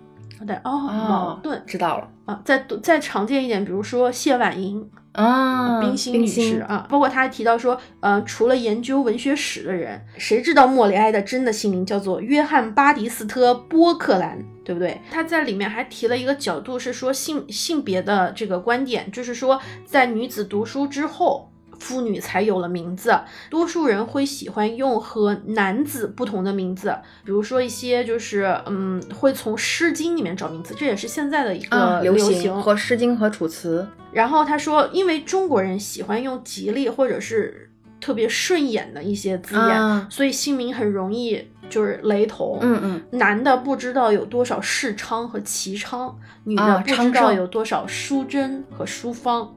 [0.45, 14.99] 对，哦，矛盾知道了啊，再再常见一点，比如说谢婉莹，啊，冰心女士啊，包括他还提到说，呃，除了研究文学史的人，谁知道莫里埃的真的姓名叫做约翰·巴迪斯特·波克兰，对不对？
[15.11, 21.50] 他在里面还提了一个角度，是说性性别的这个观点，就是说在女子读书之后。
[21.81, 23.19] 妇女才有了名字，
[23.49, 42.55] 多数人会喜欢用和男子不同的名字，比如说一些就是嗯，会从《诗经》里面找名字，这也是现在的一个啊，流行和《诗经》和《楚辞然后他说，因为中国人喜欢用吉利或者是特别顺眼的一些字眼，啊所以姓名很容易就是雷同。》。
[42.61, 49.41] 嗯嗯，男的不知道有多少世昌和齐昌，女的啊不知道有多少淑贞和淑芳。
[49.43, 49.49] 啊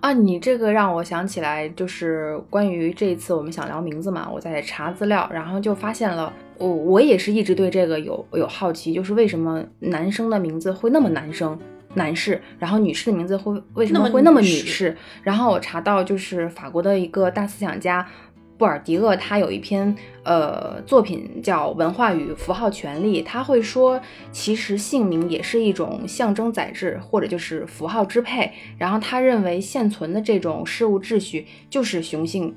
[0.00, 0.12] 啊！
[0.12, 11.58] 你这个让我想起来，就是关于这一次我们想聊名字嘛，我在查资料，然后就发现了，我我也是一直对这个有有好奇，就是为什么男生的名字会那么男生。
[11.96, 14.96] 男士，然后女士的名字会为什么会那么女士？
[15.22, 18.04] 然后我查到，就是法国的一个大思想家
[18.56, 24.00] 布尔迪厄，他有一篇呃作品叫《文化与符号权利》，他会说，
[24.30, 28.52] 其实姓名也是一种象征载制，或者就是符号支配。
[28.78, 32.54] 然后他认为现存的这种事物秩序就是雄性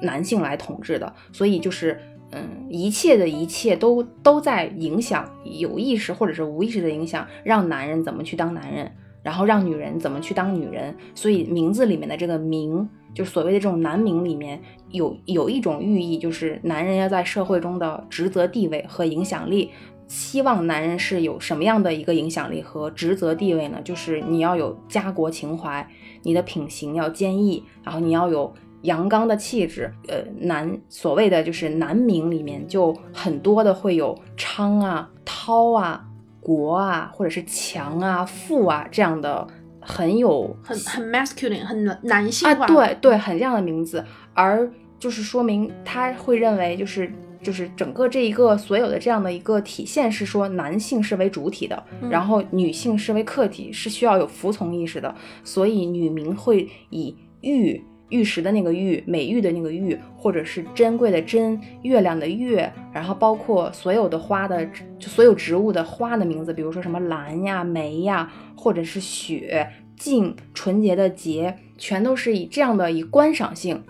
[0.00, 1.98] 男性来统治的，所以就是。
[2.34, 8.90] 嗯，一切的一切都都在影响，有意识或者是无意识的影响，让男人怎么去当男人，
[9.22, 10.96] 然后让女人怎么去当女人。
[11.14, 14.58] 所以名字里面的这个“名”，就所谓的这种男名里面
[14.92, 19.70] 有有一种寓意，就是男人要在社会中的职责地位和影响力。
[20.08, 23.80] 希望男人是有什么样的一个影响力和职责地位呢？
[23.82, 25.88] 就是你要有家国情怀，
[26.22, 29.90] 你的品行要坚毅，然后你要有阳刚的气质。
[30.08, 36.04] 呃，男所谓的就是男名里面就很多的会有昌啊、涛啊、
[36.40, 39.46] 国啊，或者是强啊、富啊这样的
[39.80, 42.66] 很有很很 masculine，很男男性啊，化。
[42.66, 44.70] 对对，很这样的名字，而
[45.02, 47.10] 就是说明他会认为就是。
[47.42, 64.64] 就是整个这一个所有的这样的一个体现是说，男性是为主体的，嗯然后女性是为客体，是需要有服从意识的，所以女名会以玉玉石的那个玉，美玉的那个玉，或者是珍贵的珍，月亮的月，然后包括所有的花的，
[65.00, 73.82] 就所有植物的花的名字，比如说什么兰呀、梅呀，或者是雪、静、纯洁的洁，全都是以这样的以观赏性，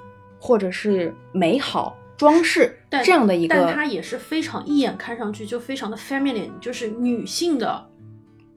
[0.42, 7.86] 或者是美好装饰 但这样的一个，但它也是非常一眼看上去就非常的 feminine，就是女性的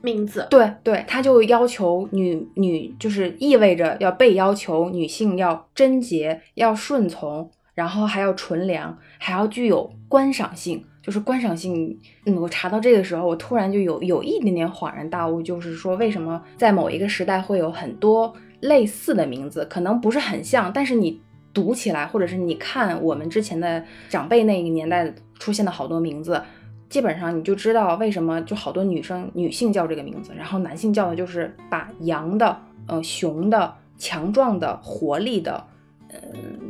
[0.02, 0.48] 名字。
[0.50, 10.84] 对对，它就要求女女，就是意味着要被要求女性要贞洁，要顺从，然后还要纯良，还要具有观赏性。
[11.06, 21.22] 就是观赏性，嗯，我查到这个时候，我突然就有有一点点恍然大悟，就是说为什么在某一个时代会有很多类似的名字，可能不是很像，但是你
[21.56, 26.40] 读起来，或者是你看我们之前的长辈那个年代出现的好多名字，
[26.88, 32.56] 基本上你就知道为什么就好多女生女性叫这个名字，然后男性叫的就是把阳的、
[32.88, 35.66] 呃雄的、强壮的、活力的。
[36.08, 36.20] 呃，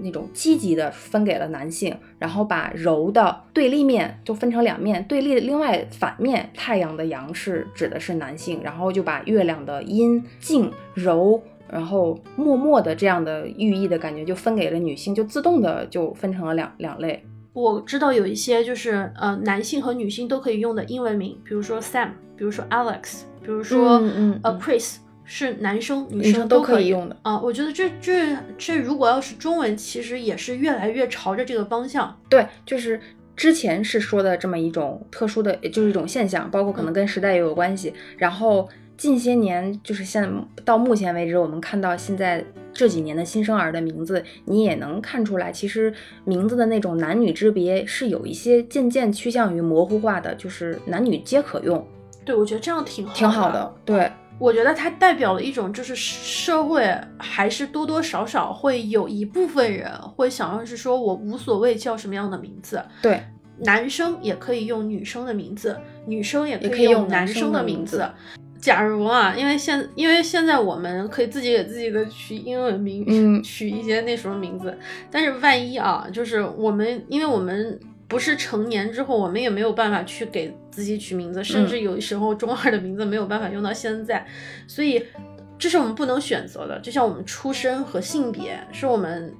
[0.01, 17.23] 那种积极的分给了男性，然后把柔的对立面就分成两面，对立另外反面，太阳的阳是指的是男性，然后就把月亮的阴静柔，然后默默的这样的寓意的感觉就分给了女性，就自动的就分成了两两类。
[17.53, 27.39] 我知道有一些就是呃男性和女性都可以用的英文名，比如说 Sam，比如说 Alex，比如说、嗯嗯呃嗯 Chris，是男生女女生都可以用的啊。
[27.39, 32.13] 我觉得这这这如果要是中文，其实也是越来越朝着这个方向。
[32.29, 32.99] 对，就是
[33.37, 37.93] 之前是说的这么一种特殊的，就是一种现象，包括可能跟时代也有关系。
[38.17, 38.67] 然后
[38.97, 40.29] 近些年，就是现
[40.63, 42.43] 到目前为止，我们看到现在
[42.73, 45.93] 这几年的新生儿的名字，你也能看出来，其实
[46.23, 51.85] 名字的那种男女之别是有一些渐渐趋向于模糊化的，就是男女皆可用，
[52.23, 53.73] 对，我觉得这样挺好挺好的。
[53.85, 56.85] 对，我觉得它代表了一种，就是社会
[57.17, 63.23] 还是多多少少会有一部分人会想要是说我无所谓叫什么样的名字，对，
[63.59, 68.09] 男生也可以用女生的名字，女生也可以用男男生的名的名字
[68.65, 74.75] 假如啊，因为现因为现在我们可以自己给自己的取英文名，嗯取一些那什么名字，
[75.11, 84.25] 但是万一啊，就是我们因为我们不是成年之后，我们也没有办法去给自己取名字，甚至有时候中二的名字没有办法用到现在，
[84.65, 85.05] 所以
[85.59, 86.79] 这是我们不能选择的。
[86.79, 89.31] 就像我们出生和性别是我们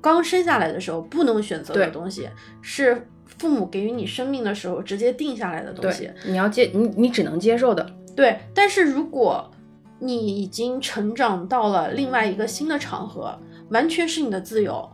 [0.00, 2.28] 刚生下来的时候不能选择的东西，
[2.60, 7.84] 是父母给予你生命的时候直接定下来的东西。，你要接你你只能接受的，
[8.14, 9.50] 对，但是如果
[9.98, 13.38] 你已经成长到了另外一个新的场合，
[13.70, 14.90] 完全是你的自由，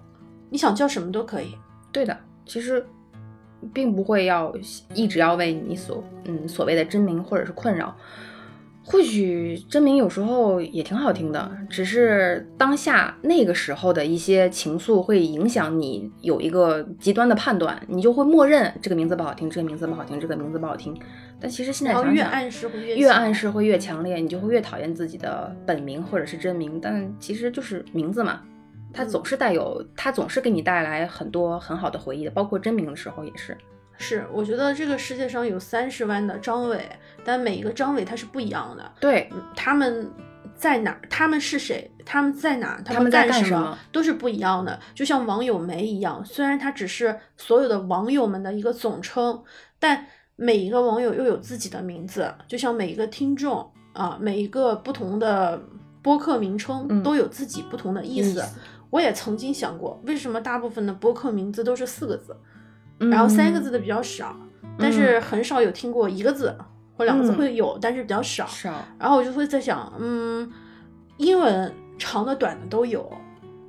[0.51, 1.57] 你想叫什么都可以。
[1.91, 2.17] 对的，
[2.47, 2.87] 其实
[3.73, 4.55] 并不会要
[4.95, 7.97] 一直要为你所嗯所谓的真名或者是困扰。
[8.91, 20.99] 或许真名有时候也挺好听的，只是当下那个时候的一些情愫会影响你有一个极端的判断，你就会默认这个名字不好听，这个名字不好听，这个名字不好听。
[21.39, 26.81] 但其实现在想想，越暗示会越越强暗示会越强烈，你就会越讨厌自己的本名或者是真名。
[26.81, 28.41] 但其实就是名字嘛，
[28.95, 33.55] 它嗯总是带有，它总是给你带来很多很好的回忆的，包括真名的时候也是。
[33.99, 36.89] 是，我觉得这个世界上有三十万的张伟，
[37.25, 38.93] 但每一个张伟他是不一样的。
[39.01, 40.09] 对，嗯他们
[40.55, 41.01] 在哪儿？
[41.11, 41.91] 他们是谁？
[42.07, 42.83] 他们在哪儿？
[42.85, 44.79] 他们在干什么都是不一样的。
[44.95, 49.43] 就像网友梅一样，虽然他只是所有的网友们的一个总称，
[49.79, 55.61] 但每一个网友又有自己的名字，就像每一个听众啊，每一个不同的
[56.01, 58.31] 播客名称嗯都有自己不同的意思。
[58.31, 58.45] 意思
[58.91, 62.35] 我也曾经想过，为什么大部分的播客名字都是四个字？
[63.01, 64.35] 嗯然后三个字的比较少，
[64.79, 66.57] 但是很少有听过一个字
[66.97, 68.47] 或两个字嗯会有，但是比较少。
[68.47, 70.51] 少，然后我就会在想，嗯，
[71.17, 73.09] 英文长的短的都有，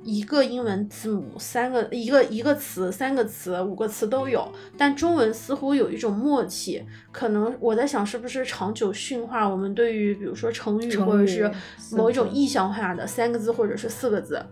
[0.02, 11.50] 一个英文字母三个一个一个词三个词五个词都有，但中文似乎有一种默契，可能我在想是不是长久驯化我们对于比如说成语成语或者是
[11.92, 14.44] 某一种意象化的三个字或者是四个字，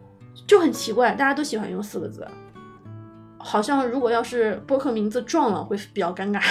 [0.47, 2.27] 就很奇怪，大家都喜欢用四个字。
[3.49, 6.43] 好像如果要是播客名字撞了会比较尴尬，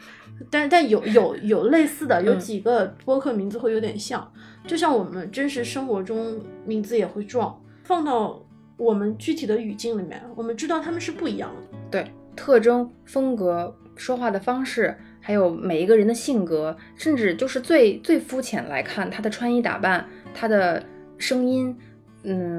[0.50, 4.32] 但但有有有类似的，有嗯几个播客名字会有点像，
[4.66, 8.42] 就像我们真实生活中名字也会撞，放到
[8.78, 11.78] 我们具体的语境里面，我们知道他们是不一样的。
[11.90, 20.82] 对特征、风格、说话的方式，还有每一个人的性格，甚至就是最最肤浅来看，他的穿衣打扮，他的
[21.18, 21.76] 声音，
[22.22, 22.57] 嗯，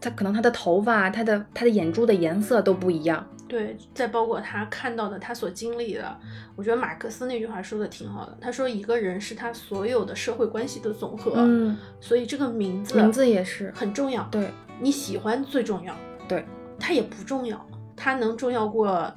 [0.00, 3.26] 他可能他的头发，他的他的眼珠的颜色都不一样。
[3.46, 6.16] 对，再包括他看到的，他所经历的，
[6.54, 8.38] 我觉得马克思那句话说的挺好的。
[8.40, 14.22] 他说，一个人是他所有的社会关系的总和，嗯，所以这个名字名字也是，很重要。
[14.30, 14.48] 对
[14.80, 15.92] 你喜欢最重要，
[16.28, 16.46] 对，
[16.78, 17.60] 他也不重要，
[17.96, 19.12] 他能重要过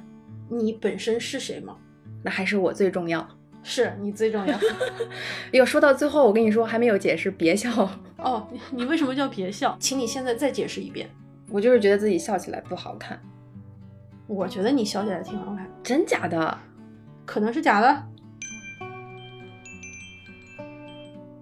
[0.49, 1.77] 你本身是谁吗？
[2.23, 3.27] 那还是我最重要。
[3.63, 4.59] 是你最重要。
[5.53, 9.75] 哟，说到最后，我跟你说还没有解释，别笑，哦，你你为什么叫别笑？
[9.79, 11.09] 请你现在再解释一遍。
[11.49, 13.19] 我就是觉得自己笑起来不好看，
[14.27, 16.57] 我觉得你笑起来挺好看，真假的？
[17.25, 18.03] 可能是假的。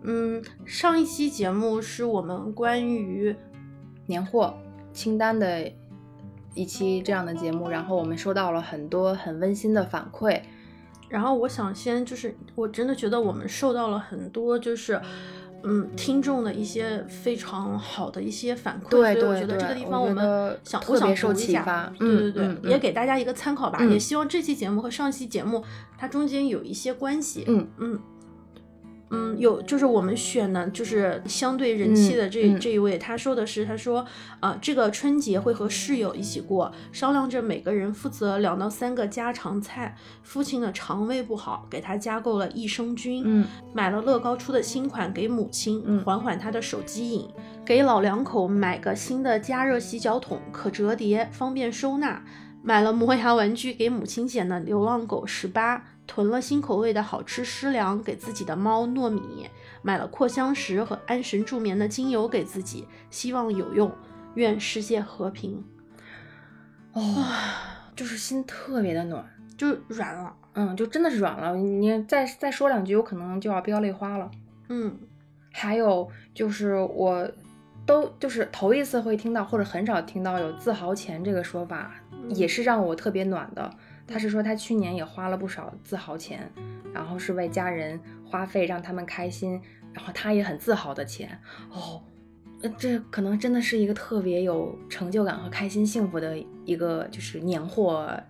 [0.04, 3.36] 嗯，上一期节目是我们关于
[4.08, 4.58] 年货
[4.92, 5.72] 清单的
[6.54, 10.42] 一期这样的节目，然后我们收到了很多很温馨的反馈。
[11.12, 15.00] 然后我想先就是，我真的觉得我们受到了很多就是，
[15.64, 23.80] 嗯，听众的一些非常好的一些反馈，对所以我觉得这个地方我们想我想特别受读一下对对对，嗯嗯嗯也给大家一个参考吧。
[23.82, 25.62] 嗯也希望这期节目和上期节目
[25.98, 27.44] 它中间有一些关系。
[27.48, 28.00] 嗯嗯。
[29.12, 34.06] 嗯，有就是我们选的，就是相对人气的这、这一位，他说的是，他说，
[34.40, 39.96] 啊、这个春节会和室友一起过，商量着每个人负责两到三个家常菜。
[40.24, 47.28] 父亲的肠胃不好，给他加购了益生菌，嗯，买了乐高出的新款给母亲，嗯缓缓他的手机瘾。
[47.66, 52.24] 给老两口买个新的加热洗脚桶，可折叠，方便收纳。
[52.64, 59.50] 买了磨牙玩具给母亲捡的流浪狗十八，囤了新口味的好吃湿粮给自己的猫糯米，
[59.82, 63.90] 买了扩香石和安神助眠的精油给自己，希望有用，
[64.36, 65.64] 愿世界和平。
[66.92, 67.26] 哦，
[67.96, 69.26] 就是心特别的暖，
[69.58, 70.36] 就软了。
[70.52, 71.56] 嗯，就真的是软了。
[71.56, 74.30] 你再再说两句，有可能就要飙泪花了。
[74.68, 75.00] 嗯，
[75.54, 77.32] 还有就是我
[77.86, 81.90] 都就是头一次会听到，或者很少听到有自豪钱这个说法，
[82.28, 83.74] 也是让我特别暖的。
[84.12, 86.52] 他是说他去年也花了不少自豪钱，
[86.94, 89.62] 然后是为家人花费，让他们开心，
[89.94, 91.40] 然后他也很自豪的钱。
[91.72, 92.04] 哦，
[92.62, 98.22] 呃这可能真的是一个特别有成就感和开心幸福的一个就是年货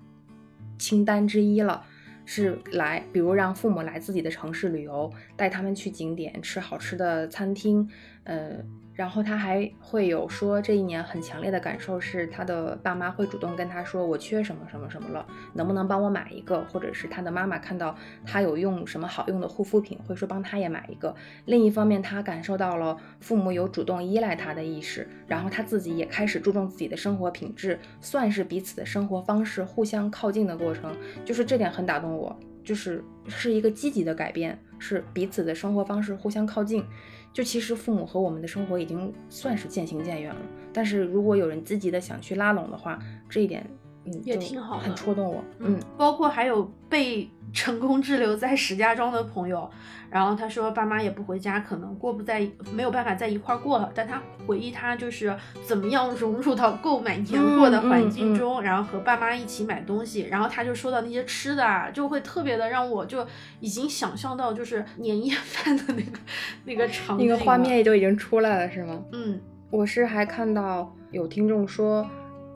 [0.77, 1.83] 清单之一了。
[2.23, 7.89] 是来，比如让父母来自己的城市旅游，带他们去景点吃好吃的餐厅，
[8.23, 8.57] 呃，
[9.01, 16.63] 然后他还会有说这一年很强烈的感受是他的爸妈会主动跟他说我缺什么什么什么了，能不能帮我买一个？
[16.65, 21.15] 或者是他的妈妈看到他有用什么好用的护肤品，会说帮他也买一个。
[21.45, 30.95] 另一方面，他感受到了父母有主动依赖他的意识，然后他自己也开始注重自己的生活品质，算是彼此的生活方式互相靠近的过程，
[31.25, 32.39] 就是这点很打动我。
[32.63, 36.85] 就是是一个积极的改变，是彼此的生活方式互相靠近。
[37.33, 40.41] 就其实父母和我们的生活已经算是渐行渐远了，
[40.73, 43.65] 但是如果有人积极的想去拉拢的话，这一点
[44.05, 45.43] 嗯也挺好的很戳动我。
[45.59, 49.69] 嗯，包括还有被 成功滞留在石家庄的朋友，
[50.09, 55.35] 然后他说爸妈也不回家，可能过不在没有办法在一块儿过了，但他回忆他就是
[55.65, 63.27] 怎么样融入到购买年货的环境中，然后和爸妈一起买东西，然后他就说到那些吃的啊，就会特别的让我就
[63.59, 66.19] 已经想象到就是年夜 饭的那个
[66.63, 69.03] 那个场景那个画面也就已经出来了，是吗？
[69.11, 69.39] 嗯。
[69.69, 72.05] 我是还看到有听众说，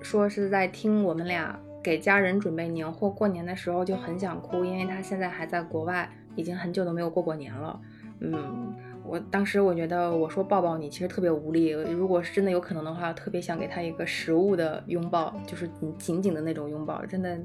[0.05, 7.81] 说是在听我们俩给家人准备年货，过年的时候就很想哭，因为他现在还在国外，已经很久都没有过过年了。
[8.19, 8.71] 嗯，
[9.03, 17.35] 我当时我觉得我说抱抱你其实特别无力，如果是真的有可能的话，特别想给他一个实物的拥抱，就是紧紧紧的那种拥抱，真的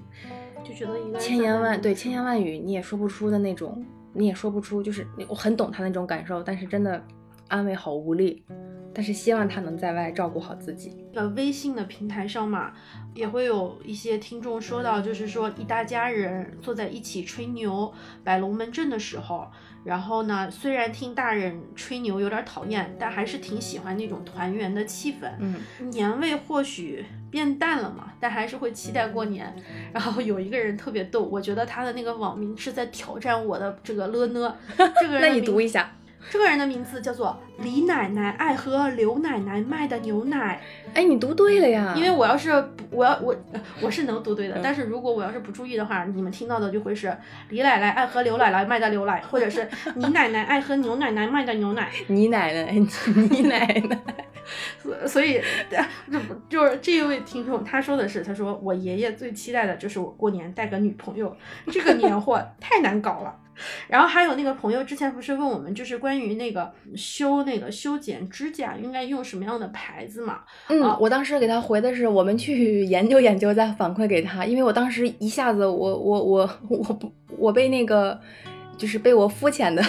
[0.62, 3.82] 就觉得一个千言万对千言万语你也说不出的那种，
[4.12, 7.02] 你也说不出，就是我很懂他那种感受，但是真的
[7.48, 8.44] 安慰好无力，
[8.92, 10.96] 但是希望他能在外照顾好自己。
[11.14, 12.72] 呃微信的平台上嘛，
[13.14, 19.46] 也会有一些听众说到，就是说一大家人坐在一起吹牛、摆龙门阵的时候，
[19.84, 25.28] 然后呢，虽然听大人吹牛有点讨厌，但还是挺喜欢那种团圆的气氛。
[25.40, 25.60] 嗯，
[25.90, 29.52] 年味或许变淡了嘛，但还是会期待过年。
[29.92, 34.56] 然后有一个人特别逗，我觉得他的那个网名是在挑战我的这个了呢。
[35.00, 35.92] 这个人 那你读一下。
[36.28, 40.60] 这个人的名字叫做李奶奶，爱喝刘奶奶卖的牛奶。
[40.92, 41.94] 哎，你读对了呀！
[41.96, 43.34] 因为我要是不我要我
[43.80, 47.16] 我是能读对的，嗯但是如果我要是不注意的话，你们听到的就会是
[47.48, 51.90] 李奶奶爱喝刘奶奶卖的牛奶，或者是 你奶奶爱喝牛奶奶卖的牛奶。
[52.08, 52.72] 你奶奶，
[53.30, 53.98] 你奶奶，
[54.78, 55.40] 所所以，
[56.10, 61.34] 这不就是这一位听众他说的是，他说我爷爷最期待的就是我过年带个女朋友，
[61.70, 63.34] 这个年货太难搞了。
[63.88, 70.40] 然后还有那个朋友之前不是问我们，就是关于那个修那个修剪指甲应该用什么样的牌子嘛？
[70.68, 78.18] 嗯啊，我当时给他回的是我们去研究研究再反馈给他，因为我当时一下子我我我我不我被那个
[78.76, 79.82] 就是被我肤浅的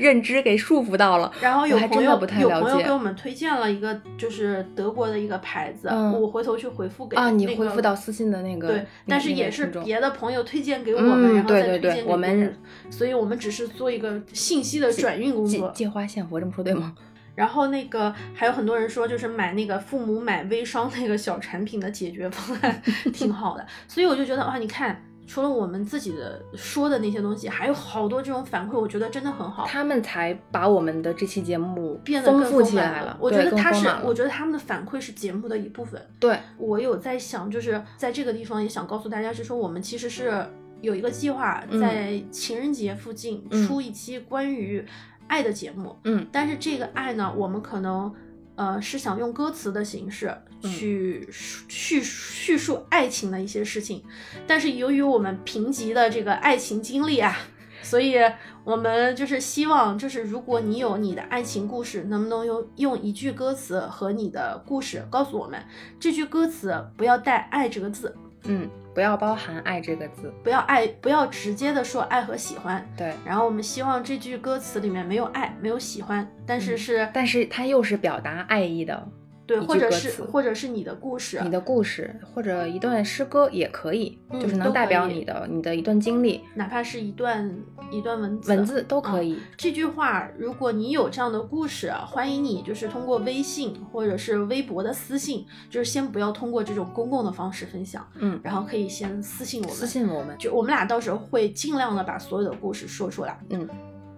[0.00, 12.56] 认知给束缚到了，然后有朋友不太了解有朋友给我们推荐了一个，就是德国的一个牌子，嗯我回头去回复给啊，你回复到私信的那个，对但是也是别的朋友推荐给我嗯们，然后对对对再推荐给我们
[12.90, 15.68] 所以我们只是做一个信息的转运工作。
[15.74, 16.94] 借借花献佛，这么说对吗？
[17.34, 22.82] 然后那个还有很多人说，就是买那个父母买微商那个小产品的解决方案
[23.12, 25.02] 挺好的，所以我就觉得哇，你看。
[25.30, 29.64] 除了我们自己的说的那些东西，还有好多这种反馈，我觉得真的很好。
[29.64, 36.04] 他们才把我们的这期节目变得更富起满来了，我觉得他是我觉得他们的反馈是节目的一部分。
[36.18, 40.44] 对，我有在想，就是在这个地方也想告诉大家，是说我们其实是
[40.80, 44.84] 有一个计划，嗯在情人节附近嗯出一期关于
[45.28, 45.96] 爱的节目。
[46.02, 48.12] 嗯但是这个爱呢，我们可能
[48.60, 54.04] 呃是想用歌词的形式嗯去叙叙述爱情的一些事情，
[54.46, 57.34] 但是由于我们贫瘠的这个爱情经历啊。
[57.82, 58.16] 所以，
[58.62, 65.58] 我们就是希望，就是如果你有你的爱情故事，能不能用用一句歌词和你的故事告诉我们？
[65.98, 72.86] 这句歌词不要带“爱”这个字，嗯，不要包含“爱”这个字，不要爱，不要直接的说爱和喜欢。
[72.96, 79.08] 对，然后我们希望这句歌词里面没有爱，没有喜欢，但是是、但是它又是表达爱意的，
[79.50, 87.52] 对，或者是或者是你的故事，你的故事或者一段诗歌也可以，嗯就是能代表你的你的一段经历，哪怕是一段
[87.90, 89.36] 一段文字，文字都可啊以。
[89.56, 100.36] 这句话，如果你有这样的故事，啊欢迎你就是通过微信或者是微博的私信，就是先不要通过这种公共的方式分享，嗯，然后可以先私信我们，私信我们。
[100.38, 103.36] 就我们俩到时候会尽量的把所有的故事说出来。
[103.48, 103.68] 嗯，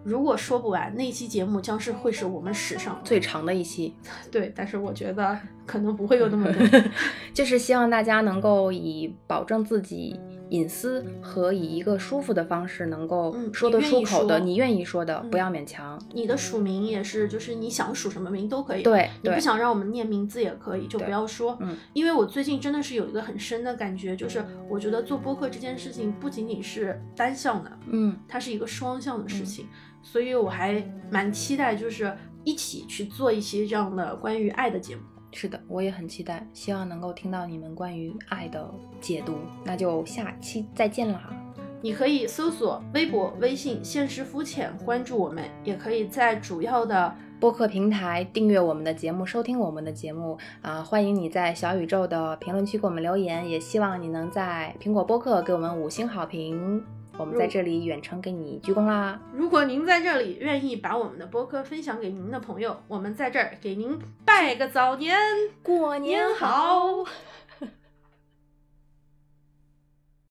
[0.05, 3.95] 如果说不完，那期节目将是会是我们史上最长的一期，
[4.31, 6.81] 对，但是我觉得可能不会有那么多。
[7.33, 10.19] 就是希望大家能够以保证自己
[10.51, 15.99] 隐私和以一个舒服的方式能够嗯说得出口的，说你愿意说的，嗯不要勉强。
[16.13, 18.83] 你的署名也是，就是你想署什么名都可以。
[18.83, 21.57] 对对你不想让我们念名字也可以，就不要说。
[21.61, 29.67] 嗯，因为我最近真的是有一个很深的感觉，就是我觉得做播客这件事情不仅仅是单向的，嗯，它是一个双向的事情，
[30.03, 35.03] 所以我还蛮期待，就是一起去做一些这样的关于爱的节目。
[35.35, 39.39] 是的，我也很期待，希望能够听到你们关于爱的解读。
[39.65, 41.31] 那就下期再见啦！
[41.81, 56.85] 你可以搜索微博、微信“现实肤浅”关注我们，也可以在主要的播客平台订阅我们的节目，收听我们的节目啊、欢迎你在小宇宙的评论区给我们留言，也希望你能在苹果播客给我们五星好评。
[57.19, 59.21] 我们在这里远程给你鞠躬啦！
[59.35, 65.17] 如果您在这里愿意把我们的播客分享给您的朋友，我们在这儿给您拜个早年，
[65.63, 67.05] 过年好。